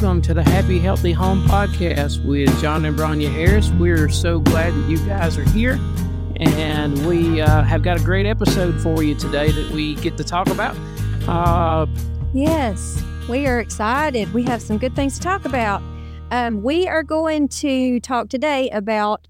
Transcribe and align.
welcome 0.00 0.22
to 0.22 0.32
the 0.32 0.44
Happy 0.44 0.78
Healthy 0.78 1.10
Home 1.10 1.42
Podcast 1.42 2.24
with 2.24 2.48
John 2.60 2.84
and 2.84 2.96
Bronya 2.96 3.32
Harris. 3.32 3.68
We're 3.70 4.08
so 4.08 4.38
glad 4.38 4.72
that 4.72 4.88
you 4.88 4.96
guys 5.04 5.36
are 5.36 5.50
here, 5.50 5.76
and 6.36 7.04
we 7.04 7.40
uh, 7.40 7.64
have 7.64 7.82
got 7.82 8.00
a 8.00 8.04
great 8.04 8.24
episode 8.24 8.80
for 8.80 9.02
you 9.02 9.16
today 9.16 9.50
that 9.50 9.72
we 9.72 9.96
get 9.96 10.16
to 10.18 10.22
talk 10.22 10.46
about. 10.50 10.76
Uh, 11.26 11.86
Yes, 12.32 13.02
we 13.28 13.48
are 13.48 13.58
excited. 13.58 14.32
We 14.32 14.44
have 14.44 14.62
some 14.62 14.78
good 14.78 14.94
things 14.94 15.16
to 15.16 15.20
talk 15.20 15.44
about. 15.44 15.82
Um, 16.30 16.62
we 16.62 16.86
are 16.86 17.02
going 17.02 17.48
to 17.48 17.98
talk 17.98 18.28
today 18.28 18.70
about 18.70 19.26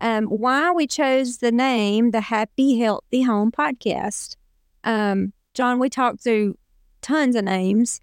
um, 0.00 0.26
why 0.26 0.70
we 0.70 0.86
chose 0.86 1.38
the 1.38 1.50
name 1.50 2.12
the 2.12 2.20
Happy 2.20 2.78
Healthy 2.78 3.22
Home 3.22 3.50
Podcast. 3.50 4.36
Um, 4.84 5.32
John, 5.54 5.80
we 5.80 5.88
talked 5.88 6.22
through 6.22 6.56
tons 7.00 7.34
of 7.34 7.44
names, 7.44 8.00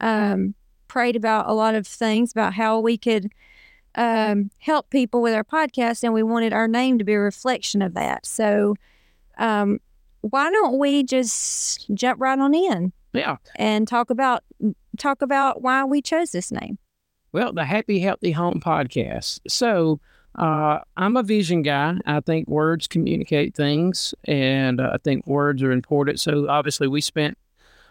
um, 0.00 0.56
prayed 0.92 1.16
about 1.16 1.48
a 1.48 1.54
lot 1.54 1.74
of 1.74 1.86
things 1.86 2.32
about 2.32 2.52
how 2.52 2.78
we 2.78 2.98
could 2.98 3.32
um, 3.94 4.50
help 4.58 4.90
people 4.90 5.22
with 5.22 5.32
our 5.32 5.42
podcast, 5.42 6.04
and 6.04 6.12
we 6.12 6.22
wanted 6.22 6.52
our 6.52 6.68
name 6.68 6.98
to 6.98 7.04
be 7.04 7.14
a 7.14 7.18
reflection 7.18 7.80
of 7.80 7.94
that. 7.94 8.26
So, 8.26 8.74
um, 9.38 9.78
why 10.20 10.50
don't 10.50 10.78
we 10.78 11.02
just 11.02 11.90
jump 11.94 12.20
right 12.20 12.38
on 12.38 12.54
in? 12.54 12.92
yeah, 13.14 13.36
and 13.56 13.88
talk 13.88 14.10
about 14.10 14.44
talk 14.98 15.22
about 15.22 15.62
why 15.62 15.82
we 15.84 16.02
chose 16.02 16.30
this 16.30 16.52
name. 16.52 16.76
well, 17.32 17.54
the 17.54 17.64
Happy 17.64 17.98
Healthy 17.98 18.32
Home 18.32 18.60
Podcast. 18.60 19.40
So, 19.48 19.98
uh, 20.34 20.80
I'm 20.98 21.16
a 21.16 21.22
vision 21.22 21.62
guy. 21.62 21.96
I 22.04 22.20
think 22.20 22.48
words 22.48 22.86
communicate 22.86 23.54
things, 23.54 24.14
and 24.24 24.78
uh, 24.78 24.90
I 24.92 24.98
think 24.98 25.26
words 25.26 25.62
are 25.62 25.72
important. 25.72 26.20
So, 26.20 26.50
obviously, 26.50 26.86
we 26.86 27.00
spent 27.00 27.38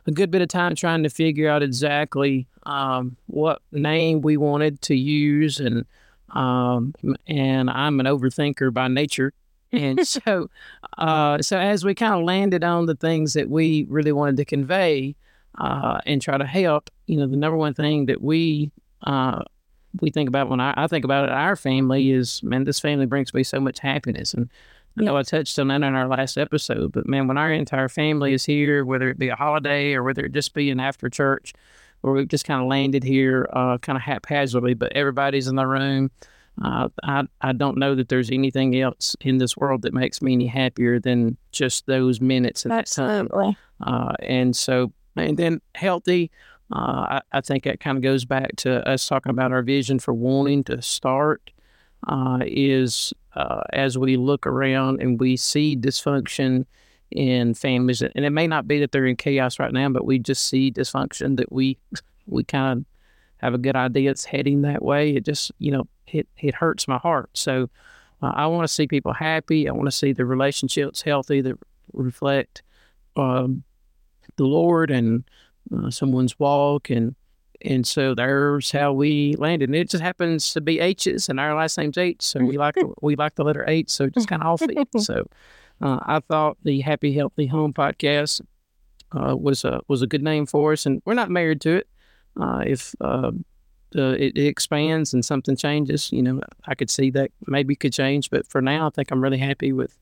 a 0.07 0.11
good 0.11 0.31
bit 0.31 0.41
of 0.41 0.47
time 0.47 0.75
trying 0.75 1.03
to 1.03 1.09
figure 1.09 1.49
out 1.49 1.63
exactly 1.63 2.47
um, 2.63 3.17
what 3.27 3.61
name 3.71 4.21
we 4.21 4.37
wanted 4.37 4.81
to 4.83 4.95
use, 4.95 5.59
and 5.59 5.85
um, 6.29 6.93
and 7.27 7.69
I'm 7.69 7.99
an 7.99 8.05
overthinker 8.05 8.73
by 8.73 8.87
nature, 8.87 9.33
and 9.71 10.05
so 10.07 10.49
uh, 10.97 11.41
so 11.41 11.57
as 11.57 11.83
we 11.83 11.95
kind 11.95 12.13
of 12.13 12.23
landed 12.23 12.63
on 12.63 12.85
the 12.85 12.95
things 12.95 13.33
that 13.33 13.49
we 13.49 13.85
really 13.89 14.11
wanted 14.11 14.37
to 14.37 14.45
convey 14.45 15.15
uh, 15.57 15.99
and 16.05 16.21
try 16.21 16.37
to 16.37 16.45
help, 16.45 16.89
you 17.07 17.17
know, 17.17 17.27
the 17.27 17.37
number 17.37 17.57
one 17.57 17.73
thing 17.73 18.05
that 18.05 18.21
we 18.21 18.71
uh, 19.03 19.43
we 19.99 20.09
think 20.09 20.29
about 20.29 20.49
when 20.49 20.61
I, 20.61 20.73
I 20.77 20.87
think 20.87 21.03
about 21.03 21.25
it, 21.25 21.31
our 21.31 21.55
family 21.55 22.11
is 22.11 22.41
man, 22.43 22.63
this 22.63 22.79
family 22.79 23.05
brings 23.05 23.33
me 23.33 23.43
so 23.43 23.59
much 23.59 23.79
happiness, 23.79 24.33
and 24.33 24.49
I 24.97 25.03
know 25.03 25.15
I 25.17 25.23
touched 25.23 25.57
on 25.57 25.69
that 25.69 25.75
in 25.77 25.95
our 25.95 26.07
last 26.07 26.37
episode, 26.37 26.91
but 26.91 27.07
man, 27.07 27.27
when 27.27 27.37
our 27.37 27.51
entire 27.51 27.87
family 27.89 28.33
is 28.33 28.45
here, 28.45 28.83
whether 28.83 29.09
it 29.09 29.17
be 29.17 29.29
a 29.29 29.35
holiday 29.35 29.93
or 29.93 30.03
whether 30.03 30.25
it 30.25 30.33
just 30.33 30.53
be 30.53 30.69
an 30.69 30.79
after 30.79 31.09
church, 31.09 31.53
or 32.03 32.13
we've 32.13 32.27
just 32.27 32.45
kind 32.45 32.61
of 32.61 32.67
landed 32.67 33.03
here, 33.03 33.47
uh, 33.53 33.77
kind 33.77 33.95
of 33.95 34.01
haphazardly, 34.01 34.73
but 34.73 34.91
everybody's 34.93 35.47
in 35.47 35.55
the 35.55 35.65
room. 35.67 36.11
Uh, 36.61 36.89
I 37.03 37.23
I 37.39 37.53
don't 37.53 37.77
know 37.77 37.95
that 37.95 38.09
there's 38.09 38.29
anything 38.29 38.79
else 38.79 39.15
in 39.21 39.37
this 39.37 39.55
world 39.55 39.83
that 39.83 39.93
makes 39.93 40.21
me 40.21 40.33
any 40.33 40.47
happier 40.47 40.99
than 40.99 41.37
just 41.51 41.85
those 41.85 42.19
minutes 42.19 42.65
at 42.65 42.69
that 42.69 42.87
time. 42.87 43.27
Uh, 43.81 44.13
and 44.19 44.55
so, 44.55 44.91
and 45.15 45.37
then 45.37 45.61
healthy. 45.75 46.29
Uh, 46.73 47.19
I, 47.19 47.21
I 47.31 47.41
think 47.41 47.63
that 47.63 47.79
kind 47.79 47.97
of 47.97 48.03
goes 48.03 48.25
back 48.25 48.55
to 48.57 48.87
us 48.87 49.07
talking 49.07 49.29
about 49.29 49.51
our 49.51 49.61
vision 49.61 49.99
for 49.99 50.13
wanting 50.13 50.63
to 50.65 50.81
start. 50.81 51.51
Uh, 52.07 52.39
is 52.41 53.13
uh, 53.35 53.61
as 53.73 53.97
we 53.97 54.17
look 54.17 54.47
around 54.47 55.01
and 55.01 55.19
we 55.19 55.37
see 55.37 55.75
dysfunction 55.75 56.65
in 57.11 57.53
families, 57.53 58.01
and 58.01 58.25
it 58.25 58.31
may 58.31 58.47
not 58.47 58.67
be 58.67 58.79
that 58.79 58.91
they're 58.91 59.05
in 59.05 59.15
chaos 59.15 59.59
right 59.59 59.71
now, 59.71 59.87
but 59.89 60.05
we 60.05 60.17
just 60.17 60.47
see 60.47 60.71
dysfunction 60.71 61.37
that 61.37 61.51
we 61.51 61.77
we 62.25 62.43
kind 62.43 62.79
of 62.79 62.85
have 63.37 63.53
a 63.53 63.57
good 63.57 63.75
idea 63.75 64.11
it's 64.11 64.25
heading 64.25 64.61
that 64.61 64.81
way. 64.81 65.15
It 65.15 65.25
just 65.25 65.51
you 65.59 65.71
know 65.71 65.87
it 66.07 66.27
it 66.37 66.55
hurts 66.55 66.87
my 66.87 66.97
heart. 66.97 67.29
So 67.33 67.69
uh, 68.21 68.31
I 68.35 68.47
want 68.47 68.63
to 68.63 68.73
see 68.73 68.87
people 68.87 69.13
happy. 69.13 69.67
I 69.67 69.71
want 69.71 69.87
to 69.87 69.91
see 69.91 70.13
the 70.13 70.25
relationships 70.25 71.01
healthy 71.01 71.41
that 71.41 71.57
reflect 71.93 72.63
um, 73.15 73.63
the 74.37 74.45
Lord 74.45 74.91
and 74.91 75.23
uh, 75.75 75.89
someone's 75.89 76.39
walk 76.39 76.89
and 76.89 77.15
and 77.65 77.85
so 77.85 78.13
there's 78.15 78.71
how 78.71 78.93
we 78.93 79.35
landed. 79.37 79.69
And 79.69 79.75
it 79.75 79.89
just 79.89 80.03
happens 80.03 80.53
to 80.53 80.61
be 80.61 80.79
H's, 80.79 81.29
and 81.29 81.39
our 81.39 81.55
last 81.55 81.77
name's 81.77 81.97
H, 81.97 82.21
so 82.21 82.43
we 82.43 82.57
like 82.57 82.75
we 83.01 83.15
like 83.15 83.35
the 83.35 83.43
letter 83.43 83.65
H, 83.67 83.89
so 83.89 84.09
just 84.09 84.27
kind 84.27 84.41
of 84.41 84.47
off 84.47 84.61
it. 84.61 84.87
So 85.01 85.25
uh, 85.81 85.99
I 86.01 86.19
thought 86.19 86.57
the 86.63 86.81
Happy 86.81 87.13
Healthy 87.13 87.47
Home 87.47 87.73
podcast 87.73 88.41
uh, 89.11 89.35
was 89.35 89.63
a 89.65 89.81
was 89.87 90.01
a 90.01 90.07
good 90.07 90.23
name 90.23 90.45
for 90.45 90.73
us, 90.73 90.85
and 90.85 91.01
we're 91.05 91.13
not 91.13 91.29
married 91.29 91.61
to 91.61 91.77
it. 91.77 91.87
Uh, 92.39 92.63
if 92.65 92.95
uh, 93.01 93.31
uh, 93.95 94.11
it, 94.11 94.37
it 94.37 94.47
expands 94.47 95.13
and 95.13 95.25
something 95.25 95.55
changes, 95.55 96.11
you 96.11 96.21
know, 96.21 96.39
I 96.65 96.75
could 96.75 96.89
see 96.89 97.09
that 97.11 97.31
maybe 97.47 97.75
could 97.75 97.93
change. 97.93 98.29
But 98.29 98.47
for 98.47 98.61
now, 98.61 98.87
I 98.87 98.89
think 98.89 99.11
I'm 99.11 99.21
really 99.21 99.37
happy 99.37 99.73
with 99.73 99.97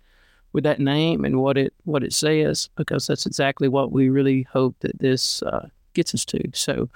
with 0.54 0.64
that 0.64 0.80
name 0.80 1.26
and 1.26 1.40
what 1.40 1.58
it 1.58 1.74
what 1.86 2.04
it 2.04 2.14
says 2.14 2.70
because 2.76 3.08
that's 3.08 3.26
exactly 3.26 3.68
what 3.68 3.92
we 3.92 4.10
really 4.10 4.44
hope 4.52 4.76
that 4.80 5.00
this 5.00 5.42
uh, 5.44 5.68
gets 5.94 6.14
us 6.14 6.26
to. 6.26 6.42
So, 6.54 6.90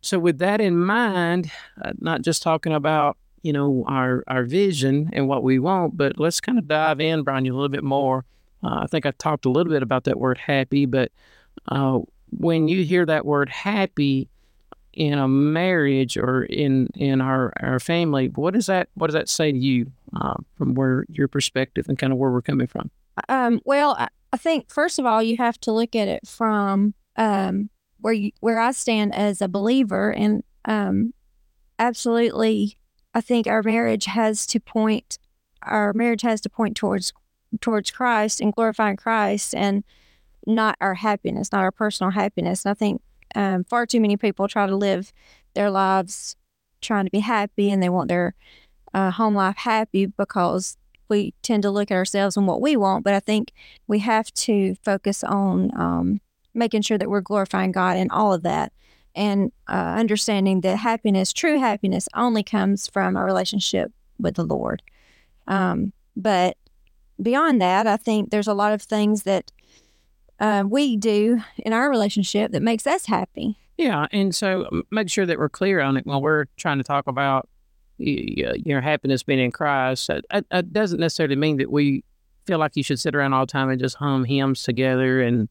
so 0.00 0.18
with 0.18 0.38
that 0.38 0.60
in 0.60 0.78
mind, 0.78 1.50
uh, 1.82 1.92
not 1.98 2.22
just 2.22 2.42
talking 2.42 2.72
about 2.72 3.16
you 3.42 3.52
know 3.52 3.84
our 3.86 4.24
our 4.26 4.44
vision 4.44 5.10
and 5.12 5.28
what 5.28 5.42
we 5.42 5.58
want, 5.58 5.96
but 5.96 6.18
let's 6.18 6.40
kind 6.40 6.58
of 6.58 6.66
dive 6.66 7.00
in, 7.00 7.24
Bronya, 7.24 7.50
a 7.50 7.54
little 7.54 7.68
bit 7.68 7.84
more. 7.84 8.24
Uh, 8.62 8.80
I 8.82 8.86
think 8.86 9.06
I 9.06 9.12
talked 9.12 9.44
a 9.44 9.50
little 9.50 9.72
bit 9.72 9.82
about 9.82 10.04
that 10.04 10.18
word 10.18 10.38
happy, 10.38 10.86
but 10.86 11.12
uh, 11.68 12.00
when 12.30 12.68
you 12.68 12.84
hear 12.84 13.06
that 13.06 13.24
word 13.24 13.48
happy 13.48 14.28
in 14.92 15.18
a 15.18 15.28
marriage 15.28 16.16
or 16.16 16.44
in 16.44 16.88
in 16.94 17.20
our 17.20 17.52
our 17.60 17.78
family, 17.78 18.28
what 18.28 18.54
does 18.54 18.66
that 18.66 18.88
what 18.94 19.08
does 19.08 19.14
that 19.14 19.28
say 19.28 19.52
to 19.52 19.58
you 19.58 19.92
uh, 20.20 20.34
from 20.56 20.74
where 20.74 21.04
your 21.08 21.28
perspective 21.28 21.86
and 21.88 21.98
kind 21.98 22.12
of 22.12 22.18
where 22.18 22.30
we're 22.30 22.42
coming 22.42 22.66
from? 22.66 22.90
Um, 23.28 23.60
well, 23.64 23.94
I, 23.98 24.08
I 24.32 24.36
think 24.36 24.70
first 24.70 24.98
of 24.98 25.06
all 25.06 25.22
you 25.22 25.36
have 25.36 25.60
to 25.60 25.72
look 25.72 25.94
at 25.94 26.08
it 26.08 26.26
from 26.26 26.94
um, 27.16 27.70
where 28.06 28.14
you 28.14 28.30
where 28.38 28.60
I 28.60 28.70
stand 28.70 29.16
as 29.16 29.42
a 29.42 29.48
believer, 29.48 30.12
and 30.12 30.44
um, 30.64 31.12
absolutely, 31.76 32.78
I 33.12 33.20
think 33.20 33.48
our 33.48 33.64
marriage 33.64 34.04
has 34.04 34.46
to 34.46 34.60
point 34.60 35.18
our 35.62 35.92
marriage 35.92 36.22
has 36.22 36.40
to 36.42 36.48
point 36.48 36.76
towards 36.76 37.12
towards 37.60 37.90
Christ 37.90 38.40
and 38.40 38.54
glorifying 38.54 38.94
Christ, 38.94 39.56
and 39.56 39.82
not 40.46 40.76
our 40.80 40.94
happiness, 40.94 41.50
not 41.50 41.62
our 41.62 41.72
personal 41.72 42.12
happiness. 42.12 42.64
And 42.64 42.70
I 42.70 42.74
think 42.74 43.02
um, 43.34 43.64
far 43.64 43.86
too 43.86 44.00
many 44.00 44.16
people 44.16 44.46
try 44.46 44.68
to 44.68 44.76
live 44.76 45.12
their 45.56 45.68
lives 45.68 46.36
trying 46.80 47.06
to 47.06 47.10
be 47.10 47.18
happy, 47.18 47.72
and 47.72 47.82
they 47.82 47.88
want 47.88 48.06
their 48.06 48.36
uh, 48.94 49.10
home 49.10 49.34
life 49.34 49.56
happy 49.56 50.06
because 50.06 50.76
we 51.08 51.34
tend 51.42 51.64
to 51.64 51.72
look 51.72 51.90
at 51.90 51.96
ourselves 51.96 52.36
and 52.36 52.46
what 52.46 52.60
we 52.60 52.76
want. 52.76 53.02
But 53.02 53.14
I 53.14 53.20
think 53.20 53.50
we 53.88 53.98
have 53.98 54.32
to 54.46 54.76
focus 54.84 55.24
on 55.24 55.72
um, 55.76 56.20
making 56.56 56.82
sure 56.82 56.98
that 56.98 57.10
we're 57.10 57.20
glorifying 57.20 57.72
God 57.72 57.96
in 57.96 58.10
all 58.10 58.32
of 58.32 58.42
that 58.42 58.72
and 59.14 59.50
uh, 59.68 59.94
understanding 59.96 60.60
that 60.60 60.76
happiness, 60.76 61.32
true 61.32 61.58
happiness, 61.58 62.08
only 62.14 62.42
comes 62.42 62.86
from 62.86 63.16
a 63.16 63.24
relationship 63.24 63.92
with 64.18 64.34
the 64.34 64.44
Lord. 64.44 64.82
Um, 65.48 65.92
but 66.14 66.56
beyond 67.20 67.60
that, 67.62 67.86
I 67.86 67.96
think 67.96 68.30
there's 68.30 68.46
a 68.46 68.54
lot 68.54 68.72
of 68.72 68.82
things 68.82 69.22
that 69.22 69.50
uh, 70.38 70.64
we 70.68 70.96
do 70.96 71.40
in 71.56 71.72
our 71.72 71.88
relationship 71.88 72.52
that 72.52 72.62
makes 72.62 72.86
us 72.86 73.06
happy. 73.06 73.56
Yeah, 73.78 74.06
and 74.12 74.34
so 74.34 74.82
make 74.90 75.08
sure 75.08 75.24
that 75.24 75.38
we're 75.38 75.48
clear 75.48 75.80
on 75.80 75.96
it 75.96 76.06
when 76.06 76.20
we're 76.20 76.46
trying 76.56 76.78
to 76.78 76.84
talk 76.84 77.06
about 77.06 77.48
y- 77.98 78.54
your 78.64 78.82
happiness 78.82 79.22
being 79.22 79.38
in 79.38 79.50
Christ. 79.50 80.10
It 80.10 80.72
doesn't 80.72 81.00
necessarily 81.00 81.36
mean 81.36 81.56
that 81.56 81.70
we 81.70 82.04
feel 82.46 82.58
like 82.58 82.76
you 82.76 82.82
should 82.82 83.00
sit 83.00 83.14
around 83.14 83.32
all 83.32 83.46
the 83.46 83.52
time 83.52 83.70
and 83.70 83.80
just 83.80 83.96
hum 83.96 84.24
hymns 84.24 84.62
together 84.62 85.20
and 85.20 85.48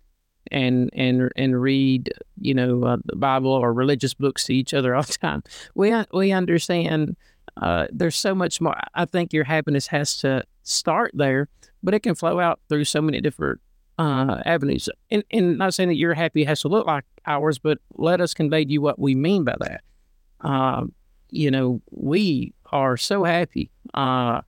and 0.52 0.90
and 0.94 1.32
and 1.36 1.62
read, 1.62 2.12
you 2.40 2.54
know, 2.54 2.84
uh, 2.84 2.98
the 3.06 3.16
Bible 3.16 3.52
or 3.52 3.74
religious 3.74 4.14
books 4.14 4.46
to 4.46 4.54
each 4.54 4.74
other 4.74 4.96
all 4.96 5.04
the 5.04 5.14
time. 5.14 5.44
We 5.76 5.94
we 6.14 6.32
understand 6.32 7.16
uh, 7.62 7.88
there's 7.92 8.16
so 8.16 8.36
much 8.36 8.60
more. 8.62 8.76
I 8.94 9.06
think 9.06 9.34
your 9.34 9.46
happiness 9.46 9.88
has 9.88 10.18
to 10.18 10.44
start 10.64 11.12
there, 11.14 11.48
but 11.84 11.94
it 11.94 12.02
can 12.02 12.16
flow 12.16 12.40
out 12.40 12.60
through 12.70 12.84
so 12.86 13.02
many 13.02 13.22
different 13.22 13.62
uh, 13.98 14.42
avenues. 14.46 14.90
And, 15.10 15.24
and 15.32 15.58
not 15.58 15.74
saying 15.74 15.90
that 15.90 15.96
your 15.96 16.14
happy 16.14 16.44
has 16.44 16.60
to 16.62 16.68
look 16.68 16.86
like 16.86 17.06
ours, 17.26 17.58
but 17.60 17.78
let 17.96 18.20
us 18.20 18.34
convey 18.34 18.66
to 18.66 18.72
you 18.72 18.82
what 18.82 19.00
we 19.00 19.16
mean 19.16 19.46
by 19.46 19.56
that. 19.62 19.84
Um, 20.42 20.94
you 21.30 21.50
know, 21.50 21.82
we 21.92 22.54
are 22.72 22.98
so 22.98 23.24
happy. 23.24 23.72
Uh, 23.94 24.42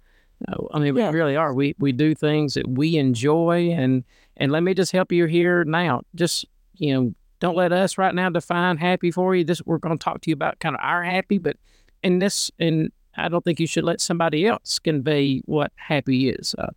I 0.74 0.80
mean, 0.80 0.96
Yeah. 0.96 1.10
we 1.10 1.18
really 1.18 1.36
are. 1.38 1.54
We 1.54 1.76
we 1.80 1.92
do 1.94 2.14
things 2.14 2.56
that 2.56 2.68
we 2.68 2.98
enjoy, 2.98 3.70
and 3.72 4.04
and 4.38 4.52
let 4.52 4.64
me 4.64 4.74
just 4.74 4.92
help 4.92 5.12
you 5.12 5.26
here 5.26 5.64
now. 5.64 6.02
Just 6.16 6.46
you 6.76 6.94
know, 6.94 7.14
don't 7.40 7.58
let 7.58 7.72
us 7.72 7.98
right 7.98 8.14
now 8.14 8.30
define 8.30 8.78
happy 8.78 9.12
for 9.12 9.36
you. 9.36 9.44
This 9.44 9.62
we're 9.66 9.78
going 9.78 9.98
to 9.98 10.04
talk 10.04 10.22
to 10.22 10.30
you 10.30 10.34
about 10.34 10.60
kind 10.60 10.76
of 10.76 10.82
our 10.82 11.04
happy, 11.04 11.38
but 11.38 11.58
in 12.04 12.20
this, 12.20 12.52
and 12.60 12.92
I 13.16 13.30
don't 13.30 13.44
think 13.44 13.60
you 13.60 13.68
should 13.68 13.84
let 13.84 14.02
somebody 14.02 14.46
else 14.46 14.80
convey 14.80 15.40
what 15.46 15.72
happy 15.76 16.30
is. 16.30 16.56
Uh, 16.58 16.70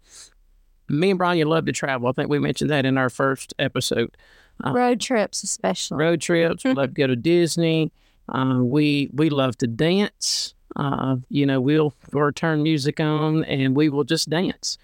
me 0.88 1.10
and 1.10 1.20
Bronya, 1.20 1.38
you 1.38 1.44
love 1.44 1.66
to 1.66 1.72
travel. 1.72 2.08
I 2.08 2.12
think 2.12 2.28
we 2.28 2.38
mentioned 2.38 2.70
that 2.70 2.84
in 2.84 2.98
our 2.98 3.10
first 3.10 3.54
episode. 3.58 4.16
Uh, 4.64 4.72
Road 4.72 5.00
trips, 5.00 5.42
especially. 5.42 5.98
Road 5.98 6.20
trips, 6.20 6.64
we 6.64 6.72
love 6.74 6.90
to 6.90 6.94
go 6.94 7.06
to 7.06 7.16
Disney. 7.16 7.92
Uh, 8.28 8.60
we 8.62 9.10
we 9.12 9.30
love 9.30 9.56
to 9.58 9.66
dance. 9.66 10.54
Uh, 10.76 11.16
you 11.28 11.46
know, 11.46 11.60
we'll 11.60 11.94
or 12.12 12.32
turn 12.32 12.62
music 12.62 13.00
on 13.00 13.44
and 13.44 13.74
we 13.74 13.88
will 13.88 14.04
just 14.04 14.28
dance. 14.30 14.78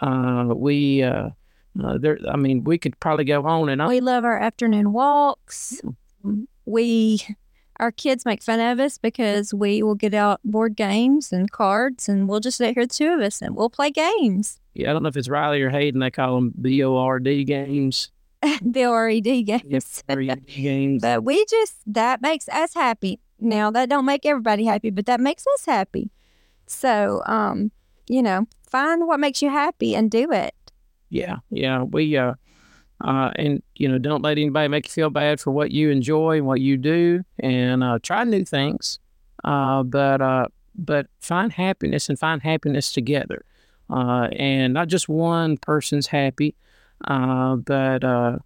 Uh, 0.00 0.46
we 0.54 1.02
uh, 1.82 1.98
there. 1.98 2.18
I 2.28 2.36
mean, 2.36 2.64
we 2.64 2.78
could 2.78 2.98
probably 3.00 3.24
go 3.24 3.44
on 3.44 3.68
and 3.68 3.82
on. 3.82 3.88
We 3.88 4.00
love 4.00 4.24
our 4.24 4.38
afternoon 4.38 4.92
walks. 4.92 5.80
We 6.64 7.20
our 7.78 7.92
kids 7.92 8.24
make 8.24 8.42
fun 8.42 8.60
of 8.60 8.80
us 8.80 8.98
because 8.98 9.52
we 9.52 9.82
will 9.82 9.94
get 9.94 10.14
out 10.14 10.40
board 10.44 10.76
games 10.76 11.32
and 11.32 11.50
cards 11.50 12.08
and 12.08 12.28
we'll 12.28 12.40
just 12.40 12.58
sit 12.58 12.74
here 12.74 12.86
the 12.86 12.94
two 12.94 13.12
of 13.12 13.20
us 13.20 13.42
and 13.42 13.54
we'll 13.54 13.70
play 13.70 13.90
games. 13.90 14.60
Yeah, 14.74 14.90
I 14.90 14.92
don't 14.94 15.02
know 15.02 15.08
if 15.08 15.16
it's 15.16 15.28
Riley 15.28 15.62
or 15.62 15.70
Hayden. 15.70 16.00
They 16.00 16.10
call 16.10 16.36
them 16.36 16.54
B 16.60 16.82
O 16.82 16.96
R 16.96 17.18
D 17.18 17.44
games. 17.44 18.10
the 18.62 18.86
games. 19.42 20.02
RED 20.08 20.46
games. 20.46 21.02
But 21.02 21.24
we 21.24 21.44
just 21.46 21.76
that 21.86 22.20
makes 22.22 22.48
us 22.48 22.74
happy. 22.74 23.20
Now 23.38 23.70
that 23.70 23.88
don't 23.88 24.04
make 24.04 24.24
everybody 24.24 24.64
happy, 24.64 24.90
but 24.90 25.06
that 25.06 25.20
makes 25.20 25.46
us 25.46 25.66
happy. 25.66 26.10
So, 26.66 27.22
um, 27.26 27.70
you 28.08 28.22
know, 28.22 28.46
find 28.68 29.06
what 29.06 29.20
makes 29.20 29.42
you 29.42 29.50
happy 29.50 29.94
and 29.94 30.10
do 30.10 30.32
it. 30.32 30.54
Yeah, 31.10 31.36
yeah. 31.50 31.82
We 31.82 32.16
uh 32.16 32.34
uh, 33.04 33.30
and 33.36 33.62
you 33.74 33.88
know, 33.88 33.98
don't 33.98 34.22
let 34.22 34.38
anybody 34.38 34.68
make 34.68 34.86
you 34.86 34.90
feel 34.92 35.10
bad 35.10 35.40
for 35.40 35.50
what 35.50 35.70
you 35.70 35.90
enjoy 35.90 36.38
and 36.38 36.46
what 36.46 36.60
you 36.60 36.76
do, 36.76 37.22
and 37.38 37.84
uh, 37.84 37.98
try 38.02 38.24
new 38.24 38.44
things. 38.44 38.98
Uh, 39.44 39.82
but 39.82 40.20
uh, 40.20 40.46
but 40.74 41.06
find 41.20 41.52
happiness 41.52 42.08
and 42.08 42.18
find 42.18 42.42
happiness 42.42 42.92
together, 42.92 43.44
uh, 43.90 44.28
and 44.32 44.72
not 44.72 44.88
just 44.88 45.08
one 45.08 45.58
person's 45.58 46.06
happy, 46.06 46.54
uh, 47.04 47.56
but 47.56 48.02
uh, 48.02 48.38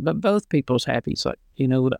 but 0.00 0.20
both 0.20 0.48
people's 0.48 0.84
happy. 0.84 1.16
So 1.16 1.34
you 1.56 1.66
know, 1.66 1.90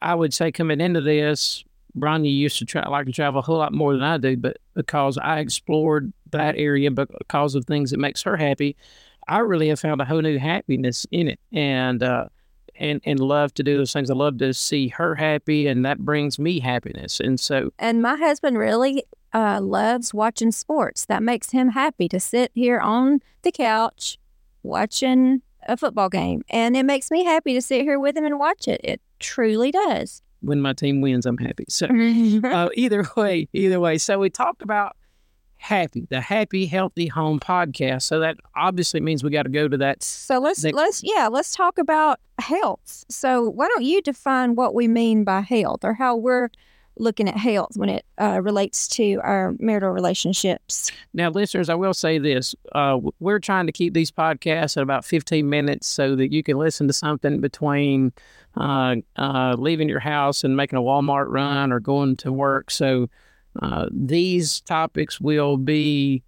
I 0.00 0.14
would 0.14 0.32
say 0.32 0.52
coming 0.52 0.80
into 0.80 1.02
this, 1.02 1.64
Bronya 1.98 2.34
used 2.34 2.58
to 2.58 2.64
try 2.64 2.88
like 2.88 3.06
to 3.06 3.12
travel 3.12 3.40
a 3.40 3.42
whole 3.42 3.58
lot 3.58 3.74
more 3.74 3.92
than 3.92 4.02
I 4.02 4.16
do, 4.16 4.38
but 4.38 4.56
because 4.74 5.18
I 5.18 5.40
explored 5.40 6.14
that 6.34 6.56
area 6.56 6.90
because 6.90 7.54
of 7.54 7.64
things 7.64 7.90
that 7.90 7.98
makes 7.98 8.22
her 8.22 8.36
happy, 8.36 8.76
I 9.28 9.38
really 9.38 9.68
have 9.68 9.80
found 9.80 10.00
a 10.00 10.04
whole 10.04 10.20
new 10.20 10.38
happiness 10.38 11.06
in 11.10 11.28
it, 11.28 11.40
and 11.52 12.02
uh, 12.02 12.26
and 12.76 13.00
and 13.04 13.20
love 13.20 13.54
to 13.54 13.62
do 13.62 13.76
those 13.76 13.92
things. 13.92 14.10
I 14.10 14.14
love 14.14 14.38
to 14.38 14.52
see 14.52 14.88
her 14.88 15.14
happy, 15.14 15.66
and 15.66 15.84
that 15.84 15.98
brings 16.00 16.38
me 16.38 16.60
happiness. 16.60 17.20
And 17.20 17.38
so, 17.38 17.70
and 17.78 18.02
my 18.02 18.16
husband 18.16 18.58
really 18.58 19.04
uh, 19.32 19.60
loves 19.60 20.12
watching 20.12 20.52
sports. 20.52 21.06
That 21.06 21.22
makes 21.22 21.50
him 21.50 21.70
happy 21.70 22.08
to 22.08 22.20
sit 22.20 22.50
here 22.54 22.78
on 22.78 23.20
the 23.42 23.52
couch 23.52 24.18
watching 24.62 25.42
a 25.66 25.76
football 25.76 26.08
game, 26.08 26.44
and 26.50 26.76
it 26.76 26.84
makes 26.84 27.10
me 27.10 27.24
happy 27.24 27.54
to 27.54 27.62
sit 27.62 27.82
here 27.82 27.98
with 27.98 28.16
him 28.16 28.24
and 28.24 28.38
watch 28.38 28.68
it. 28.68 28.80
It 28.84 29.00
truly 29.18 29.70
does. 29.70 30.22
When 30.40 30.60
my 30.60 30.74
team 30.74 31.00
wins, 31.00 31.24
I'm 31.24 31.38
happy. 31.38 31.64
So 31.68 31.86
uh, 32.44 32.68
either 32.74 33.06
way, 33.16 33.48
either 33.54 33.80
way. 33.80 33.96
So 33.96 34.18
we 34.18 34.28
talked 34.28 34.60
about 34.60 34.96
happy, 35.64 36.06
the 36.10 36.20
Happy 36.20 36.66
Healthy 36.66 37.06
Home 37.06 37.40
podcast. 37.40 38.02
So 38.02 38.20
that 38.20 38.36
obviously 38.54 39.00
means 39.00 39.24
we 39.24 39.30
got 39.30 39.44
to 39.44 39.48
go 39.48 39.66
to 39.66 39.78
that. 39.78 40.02
So 40.02 40.38
let's 40.38 40.62
let's 40.62 41.02
yeah, 41.02 41.28
let's 41.28 41.56
talk 41.56 41.78
about 41.78 42.20
health. 42.38 43.04
So 43.08 43.48
why 43.48 43.68
don't 43.68 43.84
you 43.84 44.02
define 44.02 44.56
what 44.56 44.74
we 44.74 44.88
mean 44.88 45.24
by 45.24 45.40
health 45.40 45.82
or 45.82 45.94
how 45.94 46.16
we're 46.16 46.50
looking 46.96 47.28
at 47.28 47.36
health 47.36 47.72
when 47.76 47.88
it 47.88 48.04
uh, 48.20 48.40
relates 48.42 48.86
to 48.86 49.18
our 49.24 49.54
marital 49.58 49.90
relationships. 49.90 50.92
Now, 51.12 51.30
listeners, 51.30 51.70
I 51.70 51.74
will 51.74 51.94
say 51.94 52.18
this: 52.18 52.54
uh, 52.72 53.00
we're 53.18 53.38
trying 53.38 53.66
to 53.66 53.72
keep 53.72 53.94
these 53.94 54.10
podcasts 54.10 54.76
at 54.76 54.82
about 54.82 55.06
15 55.06 55.48
minutes 55.48 55.86
so 55.86 56.14
that 56.14 56.30
you 56.30 56.42
can 56.42 56.58
listen 56.58 56.86
to 56.88 56.92
something 56.92 57.40
between 57.40 58.12
uh, 58.56 58.96
uh 59.16 59.56
leaving 59.58 59.88
your 59.88 60.00
house 60.00 60.44
and 60.44 60.58
making 60.58 60.78
a 60.78 60.82
Walmart 60.82 61.26
run 61.28 61.72
or 61.72 61.80
going 61.80 62.16
to 62.16 62.30
work. 62.30 62.70
So 62.70 63.08
uh, 63.60 63.86
these 63.90 64.60
topics 64.60 65.20
will 65.20 65.56
be 65.56 66.22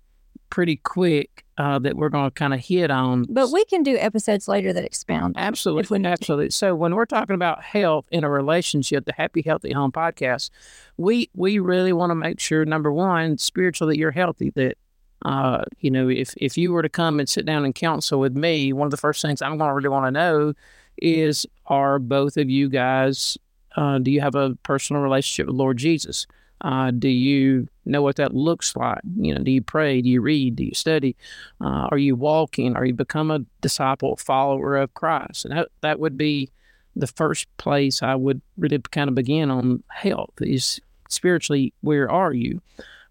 pretty 0.51 0.77
quick 0.77 1.45
uh, 1.59 1.79
that 1.79 1.97
we're 1.97 2.09
going 2.09 2.27
to 2.27 2.31
kind 2.31 2.55
of 2.55 2.61
hit 2.61 2.91
on. 2.91 3.25
But 3.29 3.51
we 3.51 3.65
can 3.65 3.83
do 3.83 3.97
episodes 3.97 4.47
later 4.47 4.73
that 4.73 4.85
expound. 4.85 5.35
Absolutely. 5.39 6.05
Absolutely. 6.05 6.51
So 6.51 6.75
when 6.75 6.95
we're 6.95 7.07
talking 7.07 7.35
about 7.35 7.63
health 7.63 8.07
in 8.11 8.25
a 8.25 8.31
relationship, 8.31 9.07
the 9.07 9.13
Happy 9.13 9.43
Healthy 9.43 9.73
Home 9.73 9.93
podcast, 9.93 10.51
we 10.97 11.31
we 11.35 11.59
really 11.59 11.93
want 11.93 12.11
to 12.11 12.15
make 12.15 12.41
sure 12.41 12.65
number 12.65 12.93
one, 12.93 13.39
spiritually 13.39 13.95
that 13.95 13.99
you're 13.99 14.11
healthy. 14.11 14.51
That 14.51 14.77
uh, 15.25 15.65
you 15.81 15.91
know, 15.91 16.09
if 16.09 16.35
if 16.37 16.57
you 16.57 16.73
were 16.73 16.83
to 16.83 16.89
come 16.89 17.19
and 17.19 17.29
sit 17.29 17.47
down 17.47 17.65
and 17.65 17.75
counsel 17.75 18.21
with 18.21 18.37
me, 18.37 18.73
one 18.73 18.87
of 18.87 18.91
the 18.91 18.97
first 18.97 19.23
things 19.23 19.43
I'm 19.43 19.59
going 19.59 19.71
to 19.71 19.75
really 19.75 19.89
want 19.89 20.07
to 20.07 20.11
know 20.11 20.53
is 20.99 21.47
are 21.67 21.99
both 21.99 22.37
of 22.37 22.49
you 22.49 22.69
guys 22.69 23.37
uh, 23.77 23.99
do 23.99 24.11
you 24.11 24.21
have 24.21 24.35
a 24.35 24.57
personal 24.63 25.03
relationship 25.03 25.47
with 25.47 25.57
Lord 25.57 25.77
Jesus? 25.77 26.27
Uh, 26.61 26.91
do 26.91 27.09
you 27.09 27.69
know 27.85 28.03
what 28.03 28.17
that 28.17 28.35
looks 28.35 28.75
like? 28.77 29.01
You 29.17 29.35
know, 29.35 29.43
do 29.43 29.51
you 29.51 29.63
pray? 29.63 30.01
Do 30.01 30.09
you 30.09 30.21
read? 30.21 30.57
Do 30.57 30.65
you 30.65 30.75
study? 30.75 31.17
Uh, 31.61 31.89
are 31.91 31.99
you 31.99 32.17
walking? 32.17 32.77
Are 32.77 32.85
you 32.85 32.95
become 32.95 33.31
a 33.31 33.45
disciple, 33.61 34.17
follower 34.17 34.77
of 34.77 34.95
Christ? 34.95 35.45
And 35.45 35.57
that, 35.57 35.69
that 35.83 36.01
would 36.01 36.17
be 36.17 36.51
the 36.95 37.07
first 37.07 37.47
place 37.59 38.03
I 38.03 38.15
would 38.15 38.41
really 38.57 38.79
kind 38.91 39.09
of 39.09 39.15
begin 39.15 39.51
on 39.51 39.83
health 39.89 40.33
is 40.41 40.81
spiritually, 41.09 41.73
where 41.83 42.11
are 42.11 42.33
you? 42.33 42.61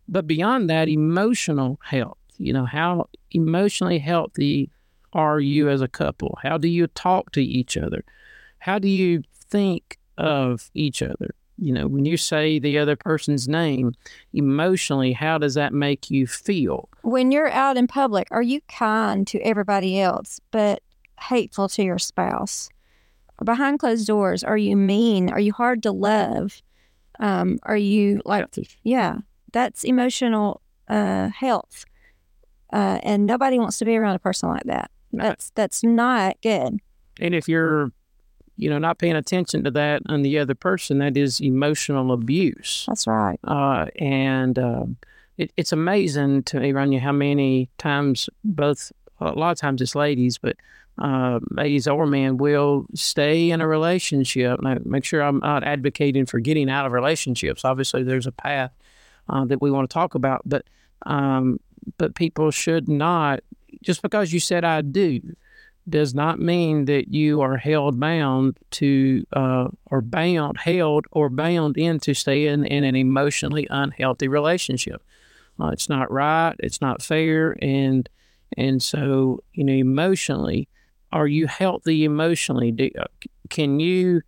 But 0.07 0.27
beyond 0.27 0.69
that, 0.69 0.89
emotional 0.89 1.80
health. 1.83 2.18
You 2.38 2.51
know, 2.51 2.65
how 2.65 3.07
emotionally 3.31 4.00
healthy 4.00 4.69
are 5.13 5.39
you 5.39 5.69
as 5.69 5.81
a 5.81 5.88
couple? 5.88 6.38
How 6.41 6.57
do 6.57 6.68
you 6.68 6.88
talk 6.88 7.31
to 7.31 7.41
each 7.41 7.77
other? 7.77 8.03
How 8.59 8.80
do 8.80 8.89
you 8.89 9.24
think 9.33 10.00
of 10.18 10.69
each 10.74 11.01
other? 11.01 11.33
You 11.57 11.71
know, 11.73 11.87
when 11.87 12.05
you 12.05 12.17
say 12.17 12.59
the 12.59 12.77
other 12.77 12.95
person's 12.95 13.47
name, 13.47 13.93
emotionally, 14.33 15.13
how 15.13 15.37
does 15.37 15.53
that 15.53 15.73
make 15.73 16.11
you 16.11 16.27
feel? 16.27 16.89
When 17.01 17.31
you're 17.31 17.49
out 17.49 17.77
in 17.77 17.87
public, 17.87 18.27
are 18.31 18.41
you 18.41 18.61
kind 18.67 19.25
to 19.27 19.39
everybody 19.39 19.99
else 19.99 20.39
but 20.51 20.81
hateful 21.21 21.69
to 21.69 21.83
your 21.83 21.99
spouse? 21.99 22.69
Behind 23.43 23.79
closed 23.79 24.07
doors, 24.07 24.43
are 24.43 24.57
you 24.57 24.75
mean? 24.75 25.29
Are 25.29 25.39
you 25.39 25.53
hard 25.53 25.83
to 25.83 25.91
love? 25.91 26.61
Um, 27.19 27.59
are 27.63 27.77
you 27.77 28.21
like, 28.25 28.45
yeah, 28.83 29.17
that's 29.51 29.83
emotional 29.83 30.62
uh, 30.89 31.29
health. 31.29 31.85
Uh, 32.74 33.00
and 33.03 33.25
nobody 33.25 33.59
wants 33.59 33.77
to 33.79 33.85
be 33.85 33.95
around 33.95 34.15
a 34.15 34.19
person 34.19 34.50
like 34.50 34.63
that. 34.63 34.91
That's 35.13 35.51
that's 35.55 35.83
not 35.83 36.41
good. 36.41 36.79
And 37.21 37.33
if 37.35 37.47
you're 37.47 37.91
you 38.57 38.69
know, 38.69 38.77
not 38.77 39.00
paying 39.00 39.15
attention 39.15 39.63
to 39.63 39.71
that 39.71 40.01
on 40.07 40.21
the 40.21 40.39
other 40.39 40.55
person, 40.55 41.00
that 41.00 41.17
is 41.17 41.41
emotional 41.41 42.12
abuse. 42.12 42.85
That's 42.88 43.07
right. 43.07 43.39
Uh, 43.43 43.88
and 44.00 44.57
uh, 44.57 44.85
it, 45.38 45.51
it's 45.57 45.71
amazing 45.71 46.43
to 46.43 46.59
me, 46.59 46.71
Rania, 46.71 47.00
how 47.00 47.12
many 47.12 47.69
times 47.77 48.29
both, 48.43 48.91
a 49.19 49.31
lot 49.31 49.51
of 49.51 49.57
times 49.57 49.81
it's 49.81 49.95
ladies, 49.95 50.38
but 50.38 50.55
uh, 50.97 51.39
ladies 51.51 51.88
or 51.88 52.05
men 52.05 52.38
will 52.38 52.85
stay 52.93 53.51
in 53.51 53.59
a 53.59 53.67
relationship. 53.67 54.59
And 54.59 54.67
I 54.67 54.77
make 54.85 55.03
sure 55.03 55.21
I'm 55.21 55.39
not 55.39 55.63
advocating 55.63 56.25
for 56.25 56.39
getting 56.39 56.69
out 56.69 56.85
of 56.85 56.93
relationships. 56.93 57.65
Obviously, 57.65 58.03
there's 58.03 58.27
a 58.27 58.31
path 58.31 58.71
uh, 59.27 59.45
that 59.45 59.62
we 59.62 59.71
want 59.71 59.89
to 59.89 59.93
talk 59.93 60.15
about, 60.15 60.41
but 60.45 60.65
um, 61.05 61.59
but 61.97 62.15
people 62.15 62.50
should 62.50 62.88
not 62.88 63.41
just 63.83 64.01
because 64.01 64.31
you 64.31 64.39
said 64.39 64.63
I 64.63 64.81
do 64.81 65.35
does 65.88 66.15
not 66.15 66.39
mean 66.39 66.86
that 66.86 67.10
you 67.10 67.42
are 67.42 67.58
held 67.58 68.00
bound 68.00 68.58
to 68.72 69.25
uh, 69.34 69.68
or 69.92 70.01
bound 70.01 70.58
held 70.58 71.06
or 71.12 71.30
bound 71.30 71.77
into 71.77 72.13
staying 72.13 72.65
in 72.65 72.84
an 72.84 72.96
emotionally 72.96 73.68
unhealthy 73.70 74.27
relationship. 74.27 75.04
Uh, 75.60 75.68
it's 75.68 75.88
not 75.88 76.12
right 76.12 76.56
it's 76.60 76.82
not 76.82 77.01
fair 77.01 77.56
and 77.62 78.10
and 78.58 78.84
so 78.84 79.42
you 79.54 79.63
know 79.63 79.74
emotionally 79.74 80.68
are 81.12 81.27
you 81.27 81.48
healthy 81.48 82.04
emotionally? 82.04 82.72
Do, 82.72 82.89
uh, 83.00 83.06
can 83.50 83.80
you 83.80 84.22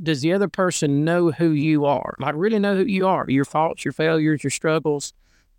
does 0.00 0.20
the 0.20 0.32
other 0.32 0.48
person 0.48 1.04
know 1.04 1.30
who 1.30 1.50
you 1.50 1.84
are? 1.84 2.14
Like 2.20 2.34
really 2.36 2.58
know 2.58 2.76
who 2.76 2.84
you 2.84 3.06
are 3.06 3.24
your 3.28 3.44
faults 3.44 3.84
your 3.84 3.92
failures 3.92 4.44
your 4.44 4.50
struggles 4.50 5.14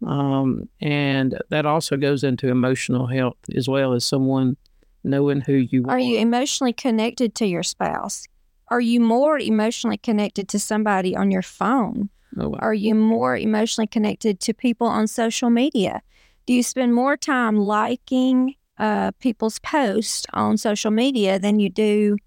um, 0.05 0.69
and 0.79 1.39
that 1.49 1.65
also 1.65 1.97
goes 1.97 2.23
into 2.23 2.49
emotional 2.49 3.07
health 3.07 3.37
as 3.55 3.67
well 3.67 3.93
as 3.93 4.05
someone 4.05 4.57
knowing 5.05 5.41
who 5.41 5.53
you 5.53 5.85
are. 5.85 5.91
Are 5.91 5.99
you 5.99 6.17
emotionally 6.17 6.73
connected 6.73 7.35
to 7.35 7.45
your 7.45 7.63
spouse? 7.63 8.27
Are 8.69 8.81
you 8.81 8.99
more 8.99 9.37
emotionally 9.37 9.97
connected 9.97 10.49
to 10.49 10.59
somebody 10.59 11.15
on 11.15 11.31
your 11.31 11.43
phone? 11.43 12.09
Oh, 12.37 12.49
wow. 12.49 12.59
Are 12.59 12.73
you 12.73 12.95
more 12.95 13.37
emotionally 13.37 13.87
connected 13.87 14.39
to 14.41 14.53
people 14.53 14.87
on 14.87 15.07
social 15.07 15.49
media? 15.49 16.01
Do 16.45 16.53
you 16.53 16.63
spend 16.63 16.93
more 16.93 17.15
time 17.15 17.57
liking 17.57 18.55
uh, 18.77 19.11
people's 19.19 19.59
posts 19.59 20.25
on 20.33 20.57
social 20.57 20.91
media 20.91 21.39
than 21.39 21.59
you 21.59 21.69
do 21.69 22.17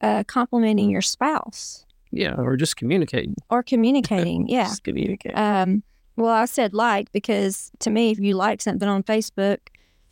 uh, 0.00 0.24
complimenting 0.24 0.90
your 0.90 1.02
spouse? 1.02 1.84
Yeah, 2.10 2.34
or 2.34 2.56
just 2.56 2.76
communicating. 2.76 3.34
Or 3.50 3.62
communicating, 3.62 4.46
yeah. 4.48 4.64
just 4.64 4.84
communicating. 4.84 5.38
Um, 5.38 5.82
well, 6.16 6.34
I 6.34 6.46
said 6.46 6.74
like 6.74 7.12
because 7.12 7.70
to 7.80 7.90
me, 7.90 8.10
if 8.10 8.18
you 8.18 8.34
like 8.34 8.60
something 8.60 8.88
on 8.88 9.02
Facebook, 9.02 9.58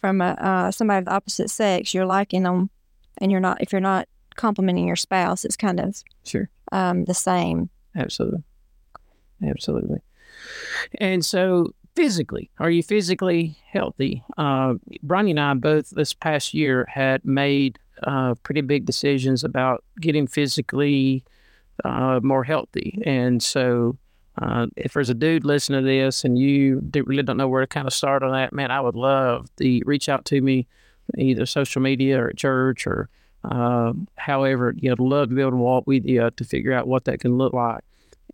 from 0.00 0.20
a, 0.20 0.30
uh, 0.38 0.70
somebody 0.70 0.98
of 1.00 1.04
the 1.06 1.12
opposite 1.12 1.50
sex, 1.50 1.92
you're 1.94 2.06
liking 2.06 2.42
them, 2.44 2.70
and 3.18 3.30
you're 3.30 3.40
not 3.40 3.60
if 3.60 3.72
you're 3.72 3.80
not 3.80 4.08
complimenting 4.36 4.86
your 4.86 4.94
spouse 4.94 5.44
it's 5.44 5.56
kind 5.56 5.80
of 5.80 6.00
Sure. 6.24 6.48
um, 6.70 7.04
the 7.06 7.14
same. 7.14 7.68
Absolutely. 7.96 8.42
Absolutely. 9.44 10.00
And 11.00 11.24
so, 11.24 11.72
physically, 11.96 12.50
are 12.58 12.70
you 12.70 12.82
physically 12.82 13.56
healthy? 13.70 14.22
Uh, 14.36 14.74
and 15.30 15.40
I 15.40 15.54
both 15.54 15.90
this 15.90 16.12
past 16.12 16.54
year 16.54 16.86
had 16.88 17.24
made 17.24 17.78
uh, 18.04 18.34
pretty 18.44 18.60
big 18.60 18.84
decisions 18.84 19.42
about 19.42 19.84
getting 20.00 20.26
physically 20.28 21.24
uh, 21.84 22.20
more 22.22 22.44
healthy. 22.44 23.02
And 23.04 23.42
so, 23.42 23.96
uh, 24.40 24.66
if 24.76 24.92
there's 24.92 25.10
a 25.10 25.14
dude 25.14 25.44
listening 25.44 25.82
to 25.82 25.86
this 25.86 26.24
and 26.24 26.38
you 26.38 26.80
do- 26.80 27.04
really 27.04 27.22
don't 27.22 27.36
know 27.36 27.48
where 27.48 27.62
to 27.62 27.66
kind 27.66 27.86
of 27.86 27.92
start 27.92 28.22
on 28.22 28.32
that, 28.32 28.52
man, 28.52 28.70
I 28.70 28.80
would 28.80 28.94
love 28.94 29.48
the 29.56 29.82
reach 29.86 30.08
out 30.08 30.24
to 30.26 30.40
me, 30.40 30.66
either 31.16 31.46
social 31.46 31.82
media 31.82 32.20
or 32.20 32.28
at 32.28 32.36
church 32.36 32.86
or 32.86 33.08
uh, 33.44 33.92
however. 34.16 34.74
You 34.76 34.90
know, 34.90 34.92
I'd 34.92 35.00
love 35.00 35.28
to 35.30 35.34
be 35.34 35.40
able 35.40 35.52
to 35.52 35.56
walk 35.56 35.86
with 35.86 36.04
you 36.04 36.30
to 36.30 36.44
figure 36.44 36.72
out 36.72 36.86
what 36.86 37.04
that 37.06 37.20
can 37.20 37.36
look 37.36 37.52
like 37.52 37.82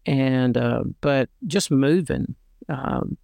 and 0.07 0.57
uh, 0.57 0.85
but 1.01 1.29
just 1.47 1.71
moving. 1.71 2.35
Um, 2.69 3.17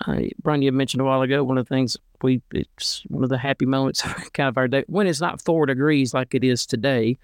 I, 0.00 0.30
Bronya, 0.42 0.64
you 0.64 0.72
mentioned 0.72 1.00
a 1.00 1.04
while 1.04 1.22
ago 1.22 1.44
one 1.44 1.58
of 1.58 1.66
the 1.66 1.74
things 1.74 1.96
we 2.22 2.42
it's 2.52 3.02
one 3.08 3.22
of 3.22 3.30
the 3.30 3.38
happy 3.38 3.66
moments 3.66 4.02
kind 4.32 4.48
of 4.48 4.56
our 4.58 4.68
day 4.68 4.84
when 4.86 5.06
it's 5.06 5.20
not 5.20 5.40
four 5.40 5.66
degrees 5.66 6.14
like 6.14 6.34
it 6.34 6.44
is 6.44 6.66
today. 6.66 7.16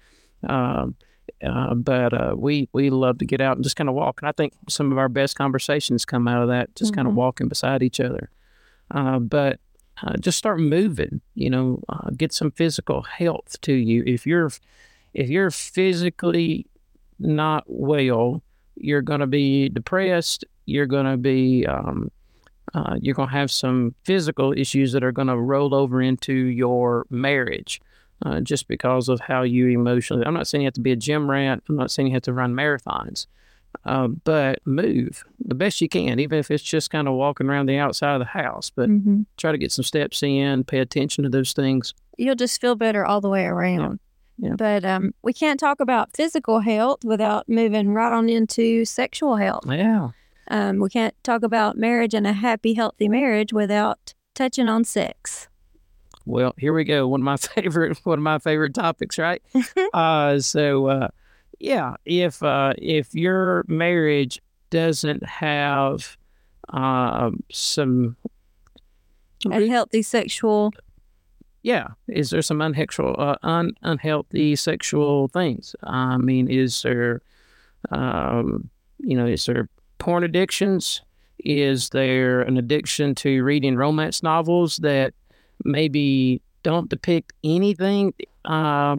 Um, 0.47 0.95
uh, 1.43 1.73
but 1.73 2.13
uh, 2.13 2.33
we 2.37 2.69
we 2.73 2.89
love 2.89 3.17
to 3.19 3.25
get 3.25 3.41
out 3.41 3.57
and 3.57 3.63
just 3.63 3.75
kind 3.75 3.89
of 3.89 3.95
walk, 3.95 4.21
and 4.21 4.29
I 4.29 4.31
think 4.31 4.53
some 4.69 4.91
of 4.91 4.97
our 4.97 5.09
best 5.09 5.35
conversations 5.35 6.05
come 6.05 6.27
out 6.27 6.41
of 6.41 6.49
that, 6.49 6.75
just 6.75 6.95
kind 6.95 7.07
of 7.07 7.15
walking 7.15 7.47
beside 7.47 7.83
each 7.83 7.99
other. 7.99 8.29
Uh, 8.89 9.19
but 9.19 9.59
uh, 10.03 10.17
just 10.17 10.37
start 10.37 10.59
moving, 10.59 11.21
you 11.35 11.49
know, 11.49 11.81
uh, 11.89 12.09
get 12.15 12.33
some 12.33 12.51
physical 12.51 13.03
health 13.03 13.59
to 13.61 13.73
you. 13.73 14.03
If 14.05 14.25
you're 14.25 14.51
if 15.13 15.29
you're 15.29 15.51
physically 15.51 16.65
not 17.19 17.63
well, 17.67 18.41
you're 18.75 19.01
going 19.01 19.19
to 19.19 19.27
be 19.27 19.69
depressed. 19.69 20.45
You're 20.65 20.85
going 20.85 21.05
to 21.05 21.17
be, 21.17 21.65
um, 21.65 22.11
uh, 22.73 22.97
you're 23.01 23.15
going 23.15 23.29
to 23.29 23.35
have 23.35 23.51
some 23.51 23.93
physical 24.03 24.53
issues 24.53 24.91
that 24.93 25.03
are 25.03 25.11
going 25.11 25.27
to 25.27 25.37
roll 25.37 25.75
over 25.75 26.01
into 26.01 26.33
your 26.33 27.05
marriage 27.09 27.81
uh, 28.25 28.39
just 28.41 28.67
because 28.67 29.09
of 29.09 29.19
how 29.19 29.43
you 29.43 29.67
emotionally. 29.67 30.25
I'm 30.25 30.33
not 30.33 30.47
saying 30.47 30.61
you 30.61 30.67
have 30.67 30.73
to 30.75 30.81
be 30.81 30.91
a 30.91 30.95
gym 30.95 31.29
rat. 31.29 31.61
I'm 31.67 31.75
not 31.75 31.91
saying 31.91 32.07
you 32.07 32.13
have 32.13 32.23
to 32.23 32.33
run 32.33 32.53
marathons, 32.53 33.27
uh, 33.85 34.07
but 34.07 34.59
move 34.65 35.23
the 35.39 35.55
best 35.55 35.81
you 35.81 35.89
can, 35.89 36.19
even 36.19 36.37
if 36.39 36.51
it's 36.51 36.63
just 36.63 36.91
kind 36.91 37.07
of 37.07 37.15
walking 37.15 37.47
around 37.47 37.67
the 37.67 37.77
outside 37.77 38.13
of 38.13 38.19
the 38.19 38.25
house. 38.25 38.69
But 38.69 38.87
hmm 38.87 39.21
try 39.37 39.51
to 39.51 39.57
get 39.57 39.71
some 39.71 39.83
steps 39.83 40.21
in, 40.21 40.63
pay 40.63 40.79
attention 40.79 41.23
to 41.23 41.29
those 41.29 41.53
things. 41.53 41.93
You'll 42.17 42.35
just 42.35 42.61
feel 42.61 42.75
better 42.75 43.05
all 43.05 43.21
the 43.21 43.29
way 43.29 43.45
around. 43.45 43.99
Yeah. 44.37 44.55
But 44.57 44.85
um, 44.85 45.13
we 45.21 45.33
can't 45.33 45.59
talk 45.59 45.79
about 45.79 46.15
physical 46.15 46.59
health 46.59 47.03
without 47.03 47.47
moving 47.47 47.93
right 47.93 48.11
on 48.11 48.29
into 48.29 48.85
sexual 48.85 49.35
health. 49.37 49.65
Yeah. 49.67 50.09
Um, 50.47 50.79
we 50.79 50.89
can't 50.89 51.15
talk 51.23 51.43
about 51.43 51.77
marriage 51.77 52.13
and 52.13 52.27
a 52.27 52.33
happy, 52.33 52.73
healthy 52.73 53.07
marriage 53.07 53.53
without 53.53 54.13
touching 54.33 54.67
on 54.67 54.83
sex. 54.83 55.47
Well, 56.25 56.53
here 56.57 56.73
we 56.73 56.83
go. 56.83 57.07
One 57.07 57.21
of 57.21 57.25
my 57.25 57.37
favorite 57.55 57.99
one 58.03 58.19
of 58.19 58.23
my 58.23 58.39
favorite 58.39 58.73
topics, 58.73 59.17
right? 59.17 59.41
uh, 59.93 60.39
so 60.39 60.87
uh, 60.87 61.07
yeah, 61.59 61.95
if 62.05 62.41
uh, 62.43 62.73
if 62.77 63.13
your 63.13 63.63
marriage 63.67 64.41
doesn't 64.69 65.25
have 65.25 66.17
um, 66.69 67.43
some 67.51 68.15
A 69.49 69.67
healthy 69.67 70.01
sexual. 70.01 70.71
yeah, 71.63 71.89
is 72.07 72.29
there 72.29 72.41
some 72.41 72.61
unhealthy 72.61 73.03
uh, 73.03 73.35
un, 73.43 73.73
unhealthy 73.81 74.55
sexual 74.55 75.27
things? 75.27 75.75
I 75.83 76.17
mean, 76.17 76.49
is 76.49 76.81
there 76.83 77.21
um, 77.89 78.69
you 78.99 79.17
know, 79.17 79.25
is 79.25 79.45
there 79.45 79.67
porn 79.97 80.23
addictions? 80.23 81.01
Is 81.43 81.89
there 81.89 82.41
an 82.41 82.57
addiction 82.57 83.15
to 83.15 83.43
reading 83.43 83.75
romance 83.75 84.21
novels 84.21 84.77
that 84.77 85.13
maybe 85.63 86.41
don't 86.63 86.89
depict 86.89 87.33
anything 87.43 88.13
uh, 88.45 88.97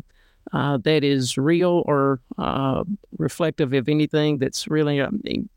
uh, 0.53 0.77
that 0.79 1.05
is 1.05 1.39
real 1.39 1.83
or 1.87 2.21
uh, 2.39 2.85
reflective 3.19 3.73
of 3.73 3.89
anything 3.89 4.39
that's 4.39 4.69
really. 4.69 5.01
I 5.01 5.09
mean, 5.23 5.49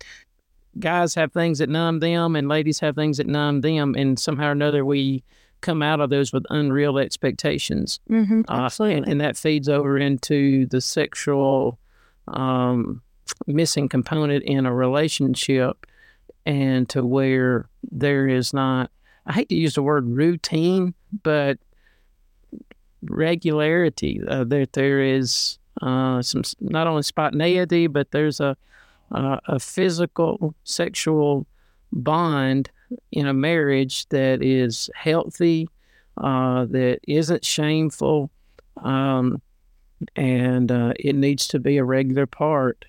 guys 0.80 1.16
have 1.16 1.32
things 1.34 1.60
that 1.60 1.70
numb 1.70 2.00
them, 2.00 2.36
and 2.36 2.48
ladies 2.48 2.80
have 2.80 2.96
things 2.96 3.18
that 3.18 3.28
numb 3.28 3.62
them, 3.62 3.96
and 3.96 4.20
somehow 4.20 4.48
or 4.48 4.52
another 4.52 4.86
we 4.86 5.24
come 5.62 5.82
out 5.82 6.00
of 6.00 6.10
those 6.12 6.32
with 6.32 6.46
unreal 6.50 7.00
expectations, 7.00 8.00
Mm-hmm, 8.10 8.42
uh, 8.48 8.66
absolutely. 8.66 8.98
and, 8.98 9.08
and 9.08 9.22
that 9.22 9.36
feeds 9.36 9.68
over 9.68 9.98
into 9.98 10.68
the 10.68 10.80
sexual 10.82 11.80
um, 12.28 13.02
missing 13.48 13.90
component 13.90 14.44
in 14.44 14.66
a 14.66 14.74
relationship, 14.74 15.88
and 16.46 16.88
to 16.90 17.04
where 17.04 17.68
there 17.92 18.28
is 18.28 18.54
not. 18.54 18.92
I 19.26 19.34
hate 19.34 19.50
to 19.50 19.56
use 19.56 19.76
the 19.76 19.84
word 19.84 20.08
routine, 20.08 20.94
but 21.24 21.58
regularity. 23.02 24.22
Uh, 24.28 24.44
that 24.46 24.74
there 24.74 25.02
is 25.02 25.58
uh, 25.82 26.22
some 26.22 26.44
not 26.60 26.88
only 26.88 27.04
spontaneity, 27.04 27.88
but 27.88 28.12
there's 28.12 28.40
a 28.40 28.56
uh, 29.12 29.40
a 29.48 29.60
physical 29.60 30.56
sexual 30.64 31.46
bond 31.92 32.72
in 33.12 33.28
a 33.28 33.34
marriage 33.34 34.08
that 34.10 34.42
is 34.44 34.90
healthy, 34.96 35.70
uh, 36.18 36.66
that 36.66 37.00
isn't 37.08 37.46
shameful, 37.46 38.32
um, 38.84 39.42
and 40.16 40.72
uh, 40.72 40.94
it 41.00 41.16
needs 41.16 41.48
to 41.48 41.60
be 41.60 41.78
a 41.78 41.84
regular 41.84 42.26
part 42.26 42.86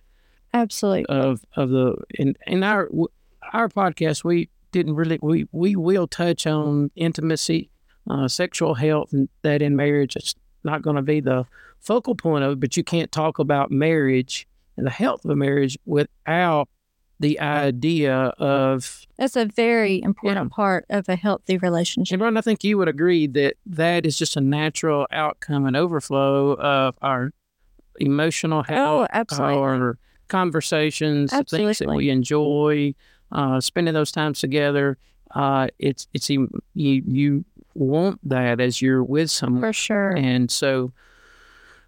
absolutely. 0.54 1.06
of 1.06 1.44
of 1.54 1.70
the 1.70 1.96
in 2.18 2.34
in 2.46 2.62
our 2.62 2.88
our 3.52 3.68
podcast 3.68 4.24
we 4.24 4.48
didn't 4.76 4.94
really 4.94 5.18
we 5.22 5.46
we 5.52 5.74
will 5.74 6.06
touch 6.06 6.46
on 6.46 6.90
intimacy 6.96 7.70
uh, 8.10 8.28
sexual 8.28 8.74
health 8.74 9.12
and 9.12 9.28
that 9.42 9.62
in 9.62 9.74
marriage 9.74 10.14
it's 10.16 10.34
not 10.64 10.82
going 10.82 10.96
to 10.96 11.02
be 11.02 11.18
the 11.20 11.46
focal 11.80 12.14
point 12.14 12.44
of 12.44 12.52
it 12.52 12.60
but 12.60 12.76
you 12.76 12.84
can't 12.84 13.10
talk 13.10 13.38
about 13.38 13.70
marriage 13.70 14.46
and 14.76 14.86
the 14.86 14.90
health 14.90 15.24
of 15.24 15.30
a 15.30 15.36
marriage 15.36 15.78
without 15.86 16.68
the 17.18 17.40
idea 17.40 18.14
of 18.38 19.06
That's 19.16 19.36
a 19.36 19.46
very 19.46 20.02
important 20.02 20.52
part 20.52 20.84
of 20.90 21.08
a 21.08 21.16
healthy 21.16 21.56
relationship. 21.56 22.12
and 22.12 22.22
Ron, 22.22 22.36
I 22.36 22.42
think 22.42 22.62
you 22.62 22.76
would 22.76 22.88
agree 22.88 23.26
that 23.28 23.54
that 23.64 24.04
is 24.04 24.18
just 24.18 24.36
a 24.36 24.40
natural 24.42 25.06
outcome 25.10 25.64
and 25.64 25.74
overflow 25.74 26.52
of 26.58 26.94
our 27.00 27.30
emotional 27.98 28.62
health 28.62 29.04
Oh, 29.04 29.06
absolutely. 29.10 29.56
our 29.56 29.98
conversations, 30.28 31.30
the 31.30 31.44
things 31.44 31.78
that 31.78 31.88
we 31.88 32.10
enjoy, 32.10 32.94
uh, 33.32 33.60
spending 33.60 33.94
those 33.94 34.12
times 34.12 34.40
together. 34.40 34.98
Uh, 35.34 35.68
it's 35.78 36.06
it's 36.14 36.30
you 36.30 36.48
you 36.74 37.44
want 37.74 38.18
that 38.28 38.60
as 38.60 38.80
you're 38.80 39.04
with 39.04 39.30
someone, 39.30 39.60
For 39.62 39.72
sure. 39.72 40.10
and 40.16 40.50
so. 40.50 40.92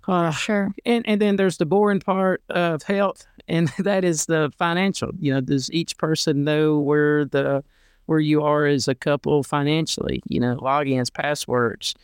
Uh, 0.07 0.30
sure. 0.30 0.75
and 0.87 1.07
and 1.07 1.21
then 1.21 1.37
there's 1.37 1.59
the 1.59 1.66
boring 1.66 2.00
part 2.00 2.42
of 2.49 2.83
health, 2.83 3.26
and 3.47 3.68
that 3.78 4.04
is 4.04 4.25
the 4.26 4.50
financial. 4.57 5.11
You 5.21 5.35
know, 5.35 5.40
does 5.42 5.71
each 5.71 5.99
person 5.99 6.45
know 6.45 6.78
where 6.78 7.26
the 7.26 7.62
where 8.07 8.21
you 8.21 8.42
are 8.42 8.64
as 8.64 8.88
a 8.88 8.95
couple 8.95 9.42
financially? 9.42 10.23
You 10.26 10.40
know, 10.40 10.57
logins, 10.57 11.12
passwords. 11.12 11.95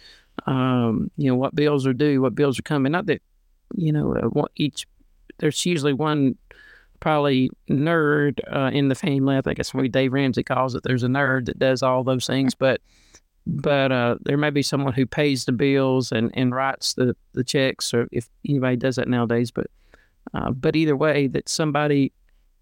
Um, 0.46 1.10
you 1.16 1.30
know 1.30 1.34
what 1.36 1.54
bills 1.54 1.86
are 1.86 1.94
due, 1.94 2.20
what 2.20 2.34
bills 2.34 2.58
are 2.58 2.62
coming. 2.62 2.92
Not 2.92 3.06
that 3.06 3.22
you 3.74 3.90
know 3.90 4.14
uh, 4.14 4.28
what 4.28 4.50
each. 4.56 4.86
There's 5.38 5.64
usually 5.64 5.94
one 5.94 6.36
probably 7.04 7.50
nerd 7.68 8.40
uh, 8.50 8.70
in 8.72 8.88
the 8.88 8.94
family. 8.94 9.36
I 9.36 9.42
think 9.42 9.58
that's 9.58 9.74
what 9.74 9.92
Dave 9.92 10.14
Ramsey 10.14 10.42
calls 10.42 10.74
it. 10.74 10.82
There's 10.84 11.02
a 11.02 11.08
nerd 11.08 11.44
that 11.44 11.58
does 11.58 11.82
all 11.82 12.02
those 12.02 12.26
things, 12.26 12.54
but 12.54 12.80
but 13.46 13.92
uh, 13.92 14.16
there 14.22 14.38
may 14.38 14.48
be 14.48 14.62
someone 14.62 14.94
who 14.94 15.04
pays 15.04 15.44
the 15.44 15.52
bills 15.52 16.10
and, 16.12 16.30
and 16.32 16.54
writes 16.54 16.94
the, 16.94 17.14
the 17.34 17.44
checks, 17.44 17.92
or 17.92 18.08
if 18.10 18.30
anybody 18.48 18.76
does 18.76 18.96
that 18.96 19.06
nowadays. 19.06 19.50
But 19.50 19.66
uh, 20.32 20.50
but 20.52 20.76
either 20.76 20.96
way, 20.96 21.26
that 21.26 21.46
somebody 21.46 22.10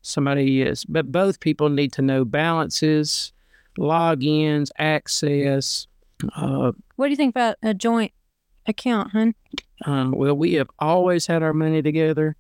somebody 0.03 0.61
is. 0.63 0.85
But 0.85 1.13
both 1.13 1.39
people 1.39 1.69
need 1.69 1.93
to 1.93 2.03
know 2.03 2.25
balances, 2.25 3.33
logins, 3.79 4.71
access. 4.77 5.87
Uh, 6.35 6.73
What 6.97 7.07
do 7.07 7.11
you 7.11 7.17
think 7.17 7.31
about 7.33 7.59
a 7.63 7.75
joint 7.75 8.11
account, 8.67 9.13
hun? 9.13 9.35
uh, 9.87 10.11
well, 10.13 10.35
we 10.35 10.55
have 10.55 10.71
always 10.81 11.29
had 11.29 11.45
our 11.45 11.53
money 11.55 11.81
together, 11.81 12.35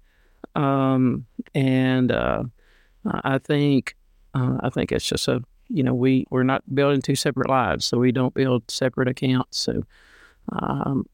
um, 0.54 1.26
and 1.54 2.10
uh, 2.12 2.44
I 3.04 3.38
think 3.38 3.96
uh, 4.34 4.58
I 4.60 4.70
think 4.70 4.92
it's 4.92 5.04
just 5.06 5.28
a 5.28 5.42
you 5.68 5.82
know 5.82 5.94
we 5.94 6.26
we're 6.30 6.42
not 6.42 6.62
building 6.74 7.02
two 7.02 7.14
separate 7.16 7.48
lives, 7.48 7.84
so 7.84 7.98
we 7.98 8.12
don't 8.12 8.34
build 8.34 8.70
separate 8.70 9.08
accounts. 9.08 9.58
So 9.58 9.84
um, 10.52 11.06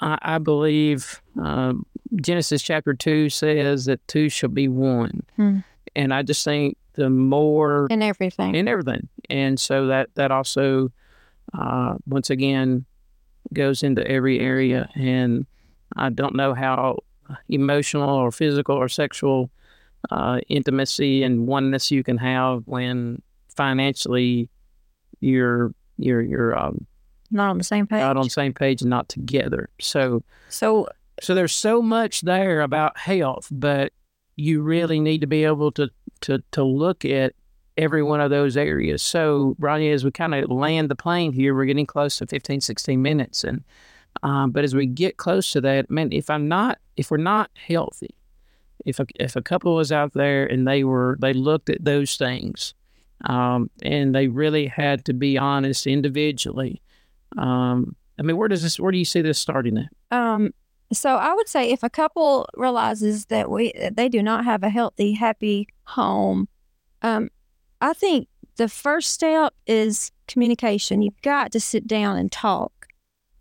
I, 0.00 0.18
I 0.22 0.38
believe 0.38 1.20
um, 1.40 1.84
Genesis 2.16 2.62
chapter 2.62 2.94
two 2.94 3.28
says 3.30 3.84
that 3.86 4.06
two 4.08 4.28
shall 4.28 4.50
be 4.50 4.68
one, 4.68 5.22
Hmm. 5.36 5.58
and 5.96 6.12
I 6.14 6.22
just 6.22 6.44
think 6.44 6.76
the 6.94 7.10
more 7.10 7.88
And 7.90 8.02
everything. 8.02 8.54
in 8.54 8.68
everything. 8.68 9.08
And 9.28 9.58
so 9.58 9.86
that 9.88 10.10
that 10.14 10.30
also 10.30 10.92
uh, 11.58 11.96
once 12.06 12.30
again 12.30 12.84
goes 13.52 13.82
into 13.82 14.06
every 14.06 14.38
area. 14.40 14.88
And 14.94 15.46
I 15.96 16.10
don't 16.10 16.34
know 16.34 16.54
how 16.54 16.98
emotional 17.48 18.10
or 18.10 18.30
physical 18.32 18.76
or 18.76 18.88
sexual 18.88 19.50
uh, 20.10 20.40
intimacy 20.48 21.22
and 21.22 21.46
oneness 21.46 21.90
you 21.90 22.02
can 22.02 22.18
have 22.18 22.62
when 22.66 23.22
financially 23.48 24.48
you're 25.20 25.74
you're 25.96 26.20
you're 26.20 26.58
um, 26.58 26.86
Not 27.30 27.50
on 27.50 27.58
the 27.58 27.64
same 27.64 27.86
page. 27.86 28.00
not 28.00 28.16
on 28.16 28.24
the 28.24 28.30
same 28.30 28.52
page 28.52 28.82
and 28.82 28.90
not 28.90 29.08
together. 29.08 29.68
So 29.80 30.22
so 30.48 30.88
so 31.20 31.34
there's 31.34 31.52
so 31.52 31.80
much 31.80 32.22
there 32.22 32.60
about 32.60 32.98
health, 32.98 33.48
but 33.50 33.92
you 34.36 34.62
really 34.62 35.00
need 35.00 35.20
to 35.20 35.26
be 35.26 35.44
able 35.44 35.70
to 35.72 35.88
to 36.22 36.42
to 36.52 36.62
look 36.64 37.04
at 37.04 37.34
every 37.76 38.02
one 38.02 38.20
of 38.20 38.30
those 38.30 38.56
areas. 38.56 39.02
So, 39.02 39.56
Ronnie, 39.58 39.90
as 39.90 40.04
we 40.04 40.10
kind 40.10 40.34
of 40.34 40.50
land 40.50 40.88
the 40.88 40.94
plane 40.94 41.32
here, 41.32 41.54
we're 41.54 41.64
getting 41.64 41.86
close 41.86 42.18
to 42.18 42.26
15, 42.26 42.60
16 42.60 43.02
minutes. 43.02 43.42
And 43.42 43.64
um, 44.22 44.52
but 44.52 44.62
as 44.64 44.74
we 44.74 44.86
get 44.86 45.16
close 45.16 45.50
to 45.52 45.60
that, 45.62 45.90
man, 45.90 46.12
if 46.12 46.30
I'm 46.30 46.48
not 46.48 46.78
if 46.96 47.10
we're 47.10 47.16
not 47.16 47.50
healthy, 47.54 48.14
if 48.84 49.00
a, 49.00 49.06
if 49.18 49.36
a 49.36 49.42
couple 49.42 49.74
was 49.74 49.92
out 49.92 50.12
there 50.12 50.46
and 50.46 50.66
they 50.66 50.84
were 50.84 51.16
they 51.20 51.32
looked 51.32 51.70
at 51.70 51.84
those 51.84 52.16
things 52.16 52.74
um, 53.26 53.70
and 53.82 54.14
they 54.14 54.28
really 54.28 54.66
had 54.66 55.04
to 55.04 55.14
be 55.14 55.38
honest 55.38 55.86
individually 55.86 56.82
um, 57.38 57.96
i 58.18 58.22
mean 58.22 58.36
where 58.36 58.48
does 58.48 58.62
this 58.62 58.78
where 58.78 58.92
do 58.92 58.98
you 58.98 59.04
see 59.04 59.22
this 59.22 59.38
starting 59.38 59.78
at 59.78 60.16
Um, 60.16 60.52
so 60.92 61.16
I 61.16 61.34
would 61.34 61.48
say 61.48 61.70
if 61.70 61.82
a 61.82 61.90
couple 61.90 62.48
realizes 62.54 63.26
that 63.26 63.50
we 63.50 63.72
they 63.92 64.08
do 64.08 64.22
not 64.22 64.44
have 64.44 64.62
a 64.62 64.68
healthy, 64.68 65.12
happy 65.12 65.68
home, 65.84 66.48
um, 67.02 67.30
I 67.80 67.94
think 67.94 68.28
the 68.56 68.68
first 68.68 69.12
step 69.12 69.54
is 69.66 70.12
communication. 70.28 71.02
You've 71.02 71.20
got 71.22 71.52
to 71.52 71.60
sit 71.60 71.86
down 71.86 72.16
and 72.16 72.30
talk. 72.30 72.86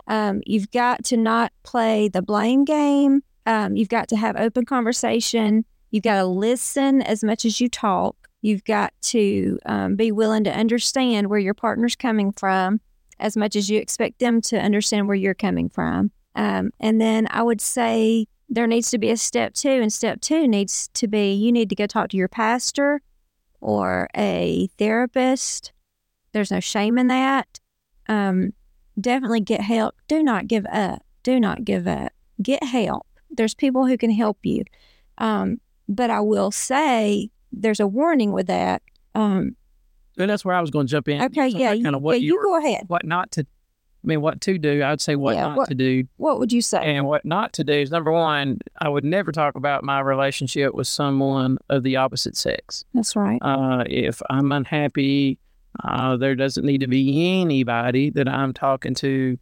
Um, 0.07 0.41
you've 0.45 0.71
got 0.71 1.05
to 1.05 1.17
not 1.17 1.51
play 1.63 2.09
the 2.09 2.21
blame 2.21 2.65
game. 2.65 3.21
Um, 3.45 3.75
you've 3.75 3.89
got 3.89 4.07
to 4.09 4.15
have 4.15 4.35
open 4.35 4.65
conversation. 4.65 5.65
You've 5.91 6.03
got 6.03 6.15
to 6.15 6.25
listen 6.25 7.01
as 7.01 7.23
much 7.23 7.45
as 7.45 7.59
you 7.61 7.69
talk. 7.69 8.15
You've 8.41 8.63
got 8.63 8.93
to 9.03 9.59
um, 9.65 9.95
be 9.95 10.11
willing 10.11 10.43
to 10.45 10.51
understand 10.51 11.29
where 11.29 11.39
your 11.39 11.53
partner's 11.53 11.95
coming 11.95 12.31
from 12.31 12.81
as 13.19 13.37
much 13.37 13.55
as 13.55 13.69
you 13.69 13.79
expect 13.79 14.19
them 14.19 14.41
to 14.41 14.59
understand 14.59 15.07
where 15.07 15.15
you're 15.15 15.33
coming 15.33 15.69
from. 15.69 16.11
Um, 16.35 16.71
and 16.79 16.99
then 16.99 17.27
I 17.29 17.43
would 17.43 17.61
say 17.61 18.27
there 18.49 18.67
needs 18.67 18.89
to 18.91 18.97
be 18.97 19.11
a 19.11 19.17
step 19.17 19.53
two, 19.53 19.69
and 19.69 19.91
step 19.91 20.21
two 20.21 20.47
needs 20.47 20.89
to 20.89 21.07
be 21.07 21.33
you 21.33 21.51
need 21.51 21.69
to 21.69 21.75
go 21.75 21.87
talk 21.87 22.09
to 22.09 22.17
your 22.17 22.27
pastor 22.27 23.01
or 23.61 24.09
a 24.15 24.67
therapist. 24.77 25.71
There's 26.33 26.51
no 26.51 26.59
shame 26.59 26.97
in 26.97 27.07
that. 27.07 27.59
Um, 28.09 28.53
definitely 28.99 29.41
get 29.41 29.61
help. 29.61 29.95
Do 30.07 30.21
not 30.21 30.47
give 30.47 30.65
up. 30.65 31.03
Do 31.23 31.39
not 31.39 31.63
give 31.63 31.87
up. 31.87 32.11
Get 32.41 32.63
help. 32.63 33.07
There's 33.35 33.53
people 33.53 33.85
who 33.85 33.97
can 33.97 34.11
help 34.11 34.37
you. 34.43 34.63
Um, 35.17 35.59
but 35.87 36.09
I 36.09 36.19
will 36.21 36.51
say 36.51 37.29
there's 37.51 37.79
a 37.79 37.87
warning 37.87 38.31
with 38.31 38.47
that. 38.47 38.81
Um, 39.15 39.55
and 40.17 40.29
that's 40.29 40.45
where 40.45 40.55
i 40.55 40.61
was 40.61 40.69
going 40.69 40.85
to 40.87 40.91
jump 40.91 41.07
in 41.07 41.21
okay, 41.23 41.49
So 41.49 41.57
yeah, 41.57 41.69
kind 41.71 41.81
you, 41.85 41.95
of 41.95 42.01
what 42.01 42.13
yeah, 42.21 42.25
you 42.27 42.33
you 42.35 42.43
go 42.43 42.57
ahead. 42.57 42.83
what 42.87 43.03
not 43.03 43.31
to 43.31 43.41
i 43.41 43.45
mean 44.07 44.21
what 44.21 44.41
to 44.41 44.59
do 44.59 44.83
i'd 44.83 45.01
say 45.01 45.15
what 45.15 45.35
Yeah, 45.35 45.47
not 45.47 45.57
what- 45.57 45.69
to 45.69 45.75
do 45.75 46.03
What 46.17 46.37
would 46.39 46.51
you 46.53 46.61
say? 46.61 46.83
And 46.83 47.07
what 47.07 47.25
not 47.25 47.53
to 47.53 47.63
do 47.63 47.73
is 47.73 47.89
number 47.89 48.11
one, 48.11 48.59
I 48.79 48.89
would 48.89 49.03
never 49.03 49.31
talk 49.31 49.55
about 49.55 49.83
my 49.83 49.99
relationship 50.01 50.75
with 50.75 50.87
someone 50.87 51.57
of 51.69 51.81
the 51.83 51.95
opposite 51.95 52.35
sex. 52.37 52.85
That's 52.93 53.15
right. 53.15 53.39
Uh, 53.41 53.83
if 53.87 54.21
I'm 54.29 54.51
unhappy, 54.51 55.39
uh, 55.83 56.15
there 56.17 56.35
doesn't 56.35 56.65
need 56.65 56.81
to 56.81 56.87
be 56.87 57.41
anybody 57.41 58.09
that 58.11 58.27
I'm 58.27 58.53
talking 58.53 58.93
to, 58.95 59.37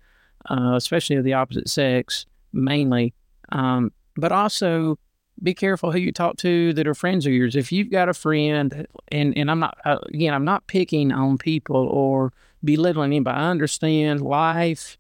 uh, 0.49 0.75
especially 0.75 1.17
of 1.17 1.23
the 1.25 1.34
opposite 1.34 1.67
sex, 1.69 2.25
mainly. 2.54 3.13
Um, 3.52 3.92
but 4.16 4.32
also 4.32 4.98
be 5.42 5.54
careful 5.54 5.92
who 5.92 6.00
you 6.00 6.12
talk 6.12 6.38
to 6.38 6.74
that 6.74 6.88
are 6.88 6.94
friends 6.94 7.26
of 7.26 7.34
yours. 7.34 7.56
If 7.56 7.72
you've 7.72 7.90
got 7.90 8.10
a 8.10 8.14
friend, 8.14 8.86
and, 9.12 9.38
and 9.38 9.50
I'm 9.50 9.60
not, 9.60 9.78
uh, 9.86 10.00
again, 10.14 10.34
I'm 10.34 10.46
not 10.46 10.68
picking 10.68 11.12
on 11.12 11.38
people 11.38 11.88
or 11.88 12.32
belittling 12.64 13.12
anybody. 13.12 13.38
I 13.38 13.50
understand 13.50 14.22
life 14.22 14.98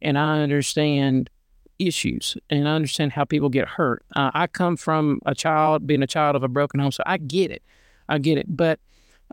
and 0.00 0.18
I 0.18 0.40
understand 0.40 1.28
issues 1.78 2.36
and 2.48 2.68
I 2.68 2.72
understand 2.72 3.12
how 3.12 3.24
people 3.24 3.48
get 3.48 3.68
hurt. 3.68 4.04
Uh, 4.14 4.30
I 4.32 4.46
come 4.46 4.76
from 4.76 5.20
a 5.26 5.34
child, 5.34 5.86
being 5.86 6.02
a 6.02 6.06
child 6.06 6.36
of 6.36 6.42
a 6.42 6.48
broken 6.48 6.80
home, 6.80 6.92
so 6.92 7.02
I 7.04 7.18
get 7.18 7.50
it. 7.50 7.62
I 8.08 8.18
get 8.18 8.38
it. 8.38 8.46
But 8.48 8.80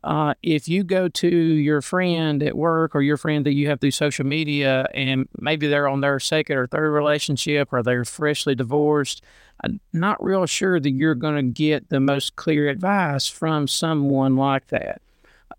uh, 0.04 0.34
if 0.42 0.68
you 0.68 0.84
go 0.84 1.08
to 1.08 1.28
your 1.28 1.82
friend 1.82 2.42
at 2.42 2.56
work 2.56 2.96
or 2.96 3.02
your 3.02 3.18
friend 3.18 3.46
that 3.46 3.54
you 3.54 3.68
have 3.68 3.82
through 3.82 3.92
social 3.92 4.26
media 4.26 4.88
and 4.94 5.28
maybe 5.40 5.68
they're 5.68 5.88
on 5.88 6.02
their 6.02 6.20
second 6.20 6.58
or 6.58 6.68
third 6.68 6.92
relationship 6.92 7.70
or 7.72 7.84
they're 7.84 8.06
freshly 8.06 8.56
divorced, 8.56 9.24
I'm 9.64 9.80
not 9.92 10.24
real 10.24 10.46
sure 10.46 10.80
that 10.80 10.92
you're 10.92 11.16
going 11.16 11.36
to 11.36 11.52
get 11.52 11.90
the 11.90 12.00
most 12.00 12.36
clear 12.36 12.70
advice 12.70 13.28
from 13.28 13.68
someone 13.68 14.36
like 14.38 14.68
that. 14.68 15.02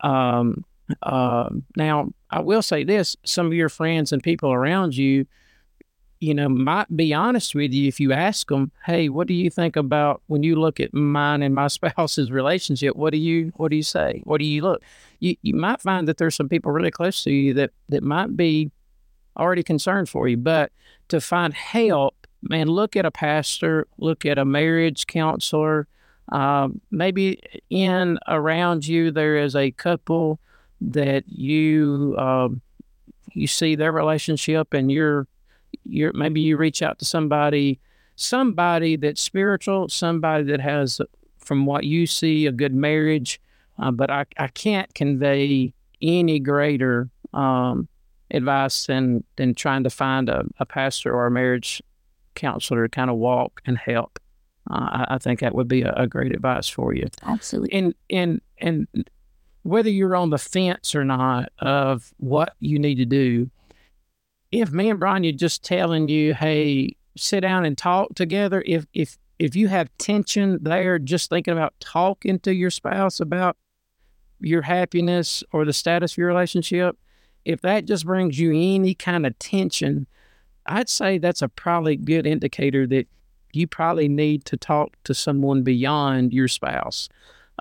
Um, 0.01 0.65
uh, 1.03 1.51
now, 1.77 2.11
I 2.31 2.41
will 2.41 2.63
say 2.63 2.85
this 2.85 3.17
some 3.25 3.47
of 3.47 3.53
your 3.53 3.69
friends 3.69 4.13
and 4.13 4.23
people 4.23 4.53
around 4.53 4.97
you, 4.97 5.27
you 6.21 6.35
know, 6.35 6.51
might 6.51 6.95
be 6.95 7.15
honest 7.15 7.55
with 7.55 7.73
you 7.73 7.89
if 7.89 7.99
you 7.99 8.13
ask 8.13 8.49
them, 8.49 8.71
"Hey, 8.85 9.09
what 9.09 9.27
do 9.27 9.35
you 9.35 9.49
think 9.49 9.75
about 9.75 10.23
when 10.27 10.43
you 10.43 10.55
look 10.55 10.79
at 10.79 10.93
mine 10.93 11.43
and 11.43 11.55
my 11.55 11.67
spouse's 11.79 12.31
relationship? 12.31 12.95
What 12.95 13.13
do 13.13 13.19
you 13.19 13.53
what 13.57 13.71
do 13.71 13.77
you 13.77 13.83
say? 13.83 14.21
What 14.25 14.39
do 14.39 14.45
you 14.45 14.63
look?" 14.63 14.83
You 15.19 15.37
you 15.43 15.55
might 15.55 15.81
find 15.81 16.07
that 16.07 16.19
there's 16.19 16.37
some 16.37 16.49
people 16.49 16.73
really 16.73 16.91
close 16.91 17.25
to 17.25 17.31
you 17.33 17.55
that 17.55 17.71
that 17.89 18.03
might 18.03 18.37
be 18.37 18.71
already 19.39 19.63
concerned 19.63 20.09
for 20.11 20.29
you, 20.29 20.37
but 20.37 20.73
to 21.09 21.21
find 21.21 21.55
help, 21.55 22.27
man, 22.43 22.69
look 22.69 22.97
at 22.97 23.07
a 23.07 23.11
pastor, 23.11 23.87
look 23.99 24.27
at 24.27 24.39
a 24.39 24.45
marriage 24.45 25.07
counselor. 25.07 25.89
Um, 26.31 26.81
maybe 26.91 27.41
in 27.71 28.19
around 28.29 28.87
you 28.87 29.11
there 29.11 29.37
is 29.37 29.57
a 29.57 29.73
couple 29.73 30.39
that 30.81 31.25
you 31.29 32.15
um, 32.19 32.61
you 33.33 33.47
see 33.47 33.75
their 33.75 33.93
relationship 33.93 34.75
and 34.75 34.93
you're 34.93 35.27
you're 35.85 36.13
maybe 36.13 36.41
you 36.41 36.57
reach 36.57 36.83
out 36.83 36.99
to 36.99 37.05
somebody 37.05 37.81
somebody 38.17 38.97
that's 38.97 39.21
spiritual 39.21 39.89
somebody 39.89 40.45
that 40.45 40.61
has 40.61 41.01
from 41.39 41.67
what 41.67 41.85
you 41.85 42.07
see 42.07 42.47
a 42.47 42.53
good 42.53 42.75
marriage 42.75 43.41
uh, 43.79 43.91
but 43.91 44.11
I, 44.11 44.27
I 44.37 44.49
can't 44.49 44.93
convey 44.95 45.73
any 46.03 46.39
greater 46.39 47.09
um, 47.33 47.89
advice 48.31 48.87
than 48.87 49.25
than 49.37 49.55
trying 49.55 49.85
to 49.85 49.91
find 49.91 50.29
a, 50.29 50.45
a 50.59 50.67
pastor 50.67 51.15
or 51.15 51.27
a 51.27 51.31
marriage 51.31 51.83
counselor 52.35 52.87
to 52.87 52.89
kind 52.89 53.11
of 53.11 53.17
walk 53.17 53.61
and 53.67 53.79
help 53.79 54.19
uh, 54.71 55.05
I, 55.09 55.15
I 55.15 55.19
think 55.19 55.41
that 55.41 55.55
would 55.55 55.69
be 55.69 55.83
a, 55.83 55.93
a 55.95 56.07
great 56.07 56.33
advice 56.33 56.69
for 56.69 56.95
you 56.95 57.07
Absolutely. 57.25 57.73
and 57.73 57.95
and 58.11 58.41
and 58.59 58.87
whether 59.63 59.91
you're 59.91 60.17
on 60.17 60.31
the 60.31 60.39
fence 60.39 60.95
or 60.95 61.05
not 61.05 61.53
of 61.59 62.13
what 62.19 62.55
you 62.61 62.79
need 62.79 62.97
to 62.97 63.05
do, 63.05 63.51
if 64.53 64.71
me 64.73 64.91
and 64.91 65.01
Bronya 65.01 65.31
are 65.33 65.37
just 65.37 65.63
telling 65.65 66.09
you, 66.09 66.35
hey, 66.35 66.97
sit 67.17 67.41
down 67.41 67.65
and 67.65 67.77
talk 67.77 68.15
together, 68.15 68.63
if 68.67 68.87
if 68.93 69.19
if 69.39 69.57
you 69.57 69.69
have 69.69 69.89
tension 69.99 70.59
there, 70.63 70.99
just 70.99 71.31
thinking 71.31 71.53
about 71.53 71.75
talking 71.81 72.39
to 72.41 72.55
your 72.55 72.71
spouse 72.71 73.21
about 73.21 73.57
your 74.41 74.63
happiness 74.63 75.43
or 75.53 75.65
the 75.65 75.73
status 75.73 76.13
of 76.13 76.19
your 76.19 76.29
relationship, 76.29 76.99
if 77.45 77.61
that 77.63 77.87
just 77.87 78.05
brings 78.05 78.39
you 78.39 78.51
any 78.51 78.95
kind 78.95 79.27
of 79.27 79.39
tension, 79.39 80.07
I'd 80.67 80.89
say 80.89 81.19
that's 81.19 81.43
a 81.43 81.49
probably 81.49 81.97
good 81.97 82.27
indicator 82.27 82.87
that 82.89 83.09
you 83.53 83.67
probably 83.67 84.09
need 84.09 84.45
to 84.47 84.57
talk 84.57 84.97
to 85.05 85.15
someone 85.15 85.63
beyond 85.63 86.33
your 86.33 86.49
spouse. 86.49 87.09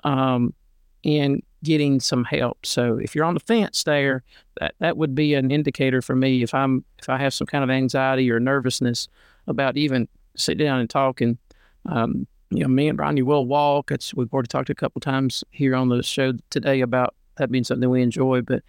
Um, 0.04 0.54
and 1.04 1.42
getting 1.62 2.00
some 2.00 2.24
help. 2.24 2.64
So 2.64 2.96
if 2.96 3.14
you're 3.14 3.24
on 3.24 3.34
the 3.34 3.40
fence 3.40 3.84
there, 3.84 4.22
that, 4.60 4.74
that 4.78 4.96
would 4.96 5.14
be 5.14 5.34
an 5.34 5.50
indicator 5.50 6.00
for 6.02 6.16
me 6.16 6.42
if 6.42 6.54
I'm 6.54 6.84
if 6.98 7.08
I 7.08 7.18
have 7.18 7.34
some 7.34 7.46
kind 7.46 7.64
of 7.64 7.70
anxiety 7.70 8.30
or 8.30 8.40
nervousness 8.40 9.08
about 9.46 9.76
even 9.76 10.08
sitting 10.36 10.64
down 10.64 10.80
and 10.80 10.88
talking. 10.88 11.38
Um, 11.86 12.26
you 12.50 12.62
know, 12.62 12.68
me 12.68 12.88
and 12.88 12.98
Ronnie 12.98 13.22
will 13.22 13.46
walk. 13.46 13.90
It's 13.90 14.12
we've 14.14 14.32
already 14.32 14.48
talked 14.48 14.70
a 14.70 14.74
couple 14.74 15.00
times 15.00 15.44
here 15.50 15.74
on 15.74 15.88
the 15.88 16.02
show 16.02 16.32
today 16.50 16.80
about 16.80 17.14
that 17.36 17.50
being 17.50 17.64
something 17.64 17.88
we 17.88 18.02
enjoy, 18.02 18.42
but 18.42 18.62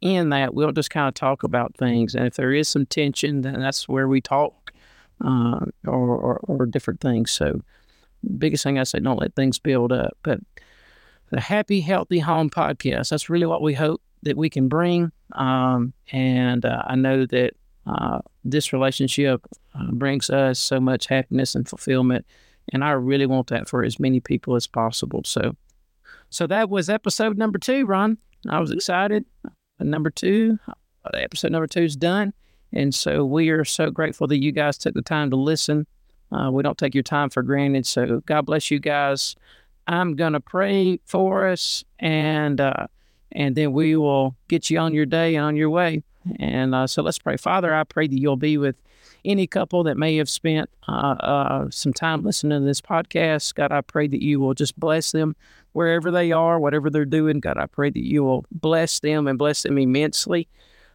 in 0.00 0.30
that 0.30 0.54
we'll 0.54 0.72
just 0.72 0.90
kind 0.90 1.08
of 1.08 1.14
talk 1.14 1.42
about 1.42 1.76
things. 1.76 2.14
And 2.14 2.26
if 2.26 2.34
there 2.34 2.52
is 2.52 2.68
some 2.68 2.86
tension, 2.86 3.42
then 3.42 3.60
that's 3.60 3.88
where 3.88 4.08
we 4.08 4.20
talk 4.20 4.72
uh, 5.24 5.60
or, 5.86 6.16
or 6.16 6.40
or 6.44 6.66
different 6.66 7.00
things. 7.00 7.30
So 7.30 7.60
biggest 8.38 8.64
thing 8.64 8.78
I 8.78 8.84
say, 8.84 9.00
don't 9.00 9.20
let 9.20 9.34
things 9.34 9.58
build 9.58 9.92
up. 9.92 10.16
But 10.22 10.40
the 11.30 11.40
Happy 11.40 11.80
Healthy 11.80 12.20
Home 12.20 12.50
podcast, 12.50 13.10
that's 13.10 13.28
really 13.28 13.46
what 13.46 13.62
we 13.62 13.74
hope 13.74 14.00
that 14.22 14.36
we 14.36 14.48
can 14.50 14.68
bring. 14.68 15.12
Um, 15.32 15.92
and 16.12 16.64
uh, 16.64 16.82
I 16.86 16.96
know 16.96 17.26
that 17.26 17.52
uh, 17.86 18.20
this 18.44 18.72
relationship 18.72 19.46
uh, 19.74 19.90
brings 19.92 20.30
us 20.30 20.58
so 20.58 20.80
much 20.80 21.06
happiness 21.06 21.54
and 21.54 21.68
fulfillment. 21.68 22.24
And 22.72 22.82
I 22.82 22.92
really 22.92 23.26
want 23.26 23.48
that 23.48 23.68
for 23.68 23.84
as 23.84 24.00
many 24.00 24.20
people 24.20 24.56
as 24.56 24.66
possible. 24.66 25.22
So, 25.24 25.54
so 26.30 26.46
that 26.46 26.70
was 26.70 26.88
episode 26.88 27.36
number 27.36 27.58
two, 27.58 27.84
Ron. 27.84 28.16
I 28.48 28.60
was 28.60 28.70
excited. 28.70 29.24
Number 29.78 30.10
two, 30.10 30.58
uh, 30.68 30.72
episode 31.14 31.52
number 31.52 31.66
two 31.66 31.82
is 31.82 31.96
done. 31.96 32.32
And 32.72 32.94
so 32.94 33.24
we 33.24 33.50
are 33.50 33.64
so 33.64 33.90
grateful 33.90 34.26
that 34.28 34.42
you 34.42 34.50
guys 34.50 34.78
took 34.78 34.94
the 34.94 35.02
time 35.02 35.30
to 35.30 35.36
listen. 35.36 35.86
Uh, 36.32 36.50
we 36.50 36.62
don't 36.62 36.78
take 36.78 36.94
your 36.94 37.02
time 37.02 37.30
for 37.30 37.42
granted. 37.42 37.86
So 37.86 38.20
God 38.26 38.46
bless 38.46 38.70
you 38.70 38.78
guys. 38.78 39.36
I'm 39.86 40.16
going 40.16 40.32
to 40.32 40.40
pray 40.40 40.98
for 41.04 41.48
us 41.48 41.84
and, 41.98 42.60
uh, 42.60 42.86
and 43.32 43.54
then 43.54 43.72
we 43.72 43.96
will 43.96 44.36
get 44.48 44.70
you 44.70 44.78
on 44.78 44.94
your 44.94 45.06
day 45.06 45.34
and 45.34 45.44
on 45.44 45.56
your 45.56 45.70
way. 45.70 46.02
And 46.38 46.74
uh, 46.74 46.86
so 46.86 47.02
let's 47.02 47.18
pray. 47.18 47.36
Father, 47.36 47.74
I 47.74 47.84
pray 47.84 48.06
that 48.06 48.18
you'll 48.18 48.36
be 48.36 48.56
with 48.56 48.76
any 49.24 49.46
couple 49.46 49.84
that 49.84 49.96
may 49.96 50.16
have 50.16 50.28
spent 50.28 50.70
uh, 50.88 51.16
uh, 51.20 51.66
some 51.70 51.92
time 51.92 52.22
listening 52.22 52.60
to 52.60 52.66
this 52.66 52.80
podcast. 52.80 53.54
God, 53.54 53.72
I 53.72 53.80
pray 53.80 54.06
that 54.06 54.22
you 54.22 54.40
will 54.40 54.54
just 54.54 54.78
bless 54.78 55.12
them 55.12 55.36
wherever 55.72 56.10
they 56.10 56.32
are, 56.32 56.58
whatever 56.58 56.90
they're 56.90 57.04
doing. 57.04 57.40
God, 57.40 57.58
I 57.58 57.66
pray 57.66 57.90
that 57.90 58.04
you 58.04 58.22
will 58.22 58.44
bless 58.50 59.00
them 59.00 59.26
and 59.26 59.38
bless 59.38 59.62
them 59.62 59.78
immensely. 59.78 60.48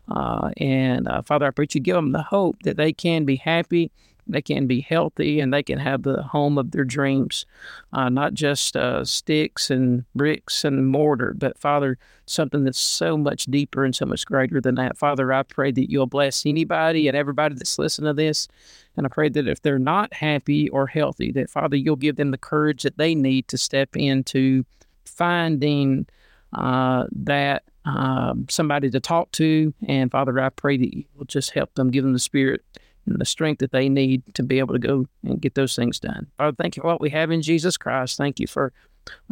Uh, 0.07 0.51
and 0.57 1.07
uh, 1.07 1.21
Father, 1.21 1.45
I 1.45 1.51
pray 1.51 1.67
you 1.71 1.81
give 1.81 1.95
them 1.95 2.11
the 2.11 2.23
hope 2.23 2.63
that 2.63 2.77
they 2.77 2.93
can 2.93 3.25
be 3.25 3.35
happy 3.35 3.91
they 4.31 4.41
can 4.41 4.67
be 4.67 4.81
healthy 4.81 5.39
and 5.39 5.53
they 5.53 5.63
can 5.63 5.79
have 5.79 6.03
the 6.03 6.21
home 6.21 6.57
of 6.57 6.71
their 6.71 6.83
dreams, 6.83 7.45
uh, 7.93 8.09
not 8.09 8.33
just 8.33 8.75
uh, 8.77 9.03
sticks 9.03 9.69
and 9.69 10.05
bricks 10.15 10.63
and 10.63 10.87
mortar, 10.87 11.33
but 11.37 11.57
Father, 11.57 11.97
something 12.25 12.63
that's 12.63 12.79
so 12.79 13.17
much 13.17 13.45
deeper 13.45 13.83
and 13.83 13.95
so 13.95 14.05
much 14.05 14.25
greater 14.25 14.61
than 14.61 14.75
that. 14.75 14.97
Father, 14.97 15.33
I 15.33 15.43
pray 15.43 15.71
that 15.71 15.89
you'll 15.89 16.05
bless 16.05 16.45
anybody 16.45 17.07
and 17.07 17.17
everybody 17.17 17.55
that's 17.55 17.79
listening 17.79 18.09
to 18.09 18.13
this. 18.13 18.47
And 18.95 19.05
I 19.05 19.09
pray 19.09 19.29
that 19.29 19.47
if 19.47 19.61
they're 19.61 19.79
not 19.79 20.13
happy 20.13 20.69
or 20.69 20.87
healthy, 20.87 21.31
that 21.33 21.49
Father, 21.49 21.75
you'll 21.75 21.95
give 21.95 22.17
them 22.17 22.31
the 22.31 22.37
courage 22.37 22.83
that 22.83 22.97
they 22.97 23.15
need 23.15 23.47
to 23.47 23.57
step 23.57 23.95
into 23.95 24.65
finding 25.05 26.05
uh, 26.53 27.05
that 27.11 27.63
um, 27.85 28.45
somebody 28.49 28.89
to 28.89 28.99
talk 28.99 29.31
to. 29.33 29.73
And 29.87 30.11
Father, 30.11 30.39
I 30.39 30.49
pray 30.49 30.77
that 30.77 30.95
you 30.95 31.05
will 31.15 31.25
just 31.25 31.51
help 31.51 31.73
them, 31.75 31.91
give 31.91 32.03
them 32.03 32.13
the 32.13 32.19
spirit 32.19 32.63
and 33.09 33.19
the 33.19 33.25
strength 33.25 33.59
that 33.59 33.71
they 33.71 33.89
need 33.89 34.23
to 34.35 34.43
be 34.43 34.59
able 34.59 34.73
to 34.73 34.79
go 34.79 35.05
and 35.23 35.41
get 35.41 35.55
those 35.55 35.75
things 35.75 35.99
done. 35.99 36.27
Father, 36.37 36.55
thank 36.57 36.75
you 36.75 36.81
for 36.81 36.87
what 36.87 37.01
we 37.01 37.09
have 37.09 37.31
in 37.31 37.41
Jesus 37.41 37.77
Christ. 37.77 38.17
Thank 38.17 38.39
you 38.39 38.47
for 38.47 38.71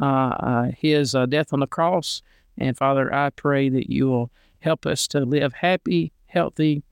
uh, 0.01 0.05
uh, 0.05 0.71
his 0.77 1.15
uh, 1.15 1.25
death 1.25 1.53
on 1.53 1.59
the 1.59 1.67
cross. 1.67 2.21
And 2.57 2.77
Father, 2.77 3.13
I 3.13 3.29
pray 3.29 3.69
that 3.69 3.89
you 3.89 4.07
will 4.07 4.31
help 4.59 4.85
us 4.85 5.07
to 5.09 5.19
live 5.19 5.53
happy, 5.53 6.11
healthy, 6.25 6.83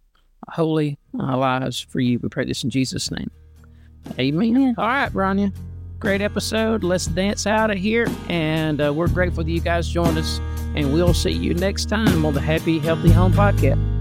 holy 0.50 0.98
uh, 1.18 1.38
lives 1.38 1.80
for 1.80 2.00
you. 2.00 2.20
We 2.20 2.30
pray 2.30 2.46
this 2.46 2.64
in 2.64 2.70
Jesus' 2.70 3.10
name. 3.12 3.32
Amen. 4.20 4.56
Yeah. 4.56 4.74
All 4.78 4.88
right, 4.88 5.12
Bronya. 5.12 5.54
Great 6.00 6.22
episode. 6.22 6.84
Let's 6.84 7.08
dance 7.08 7.48
out 7.48 7.72
of 7.72 7.78
here. 7.78 8.08
And 8.30 8.80
uh, 8.80 8.94
we're 8.94 9.08
grateful 9.08 9.44
that 9.44 9.50
you 9.50 9.62
guys 9.62 9.90
joined 9.90 10.18
us. 10.18 10.40
And 10.76 10.94
we'll 10.94 11.14
see 11.14 11.32
you 11.32 11.54
next 11.54 11.86
time 11.86 12.26
on 12.26 12.34
the 12.34 12.42
Happy 12.42 12.80
Healthy 12.80 13.12
Home 13.12 13.32
Podcast. 13.34 13.95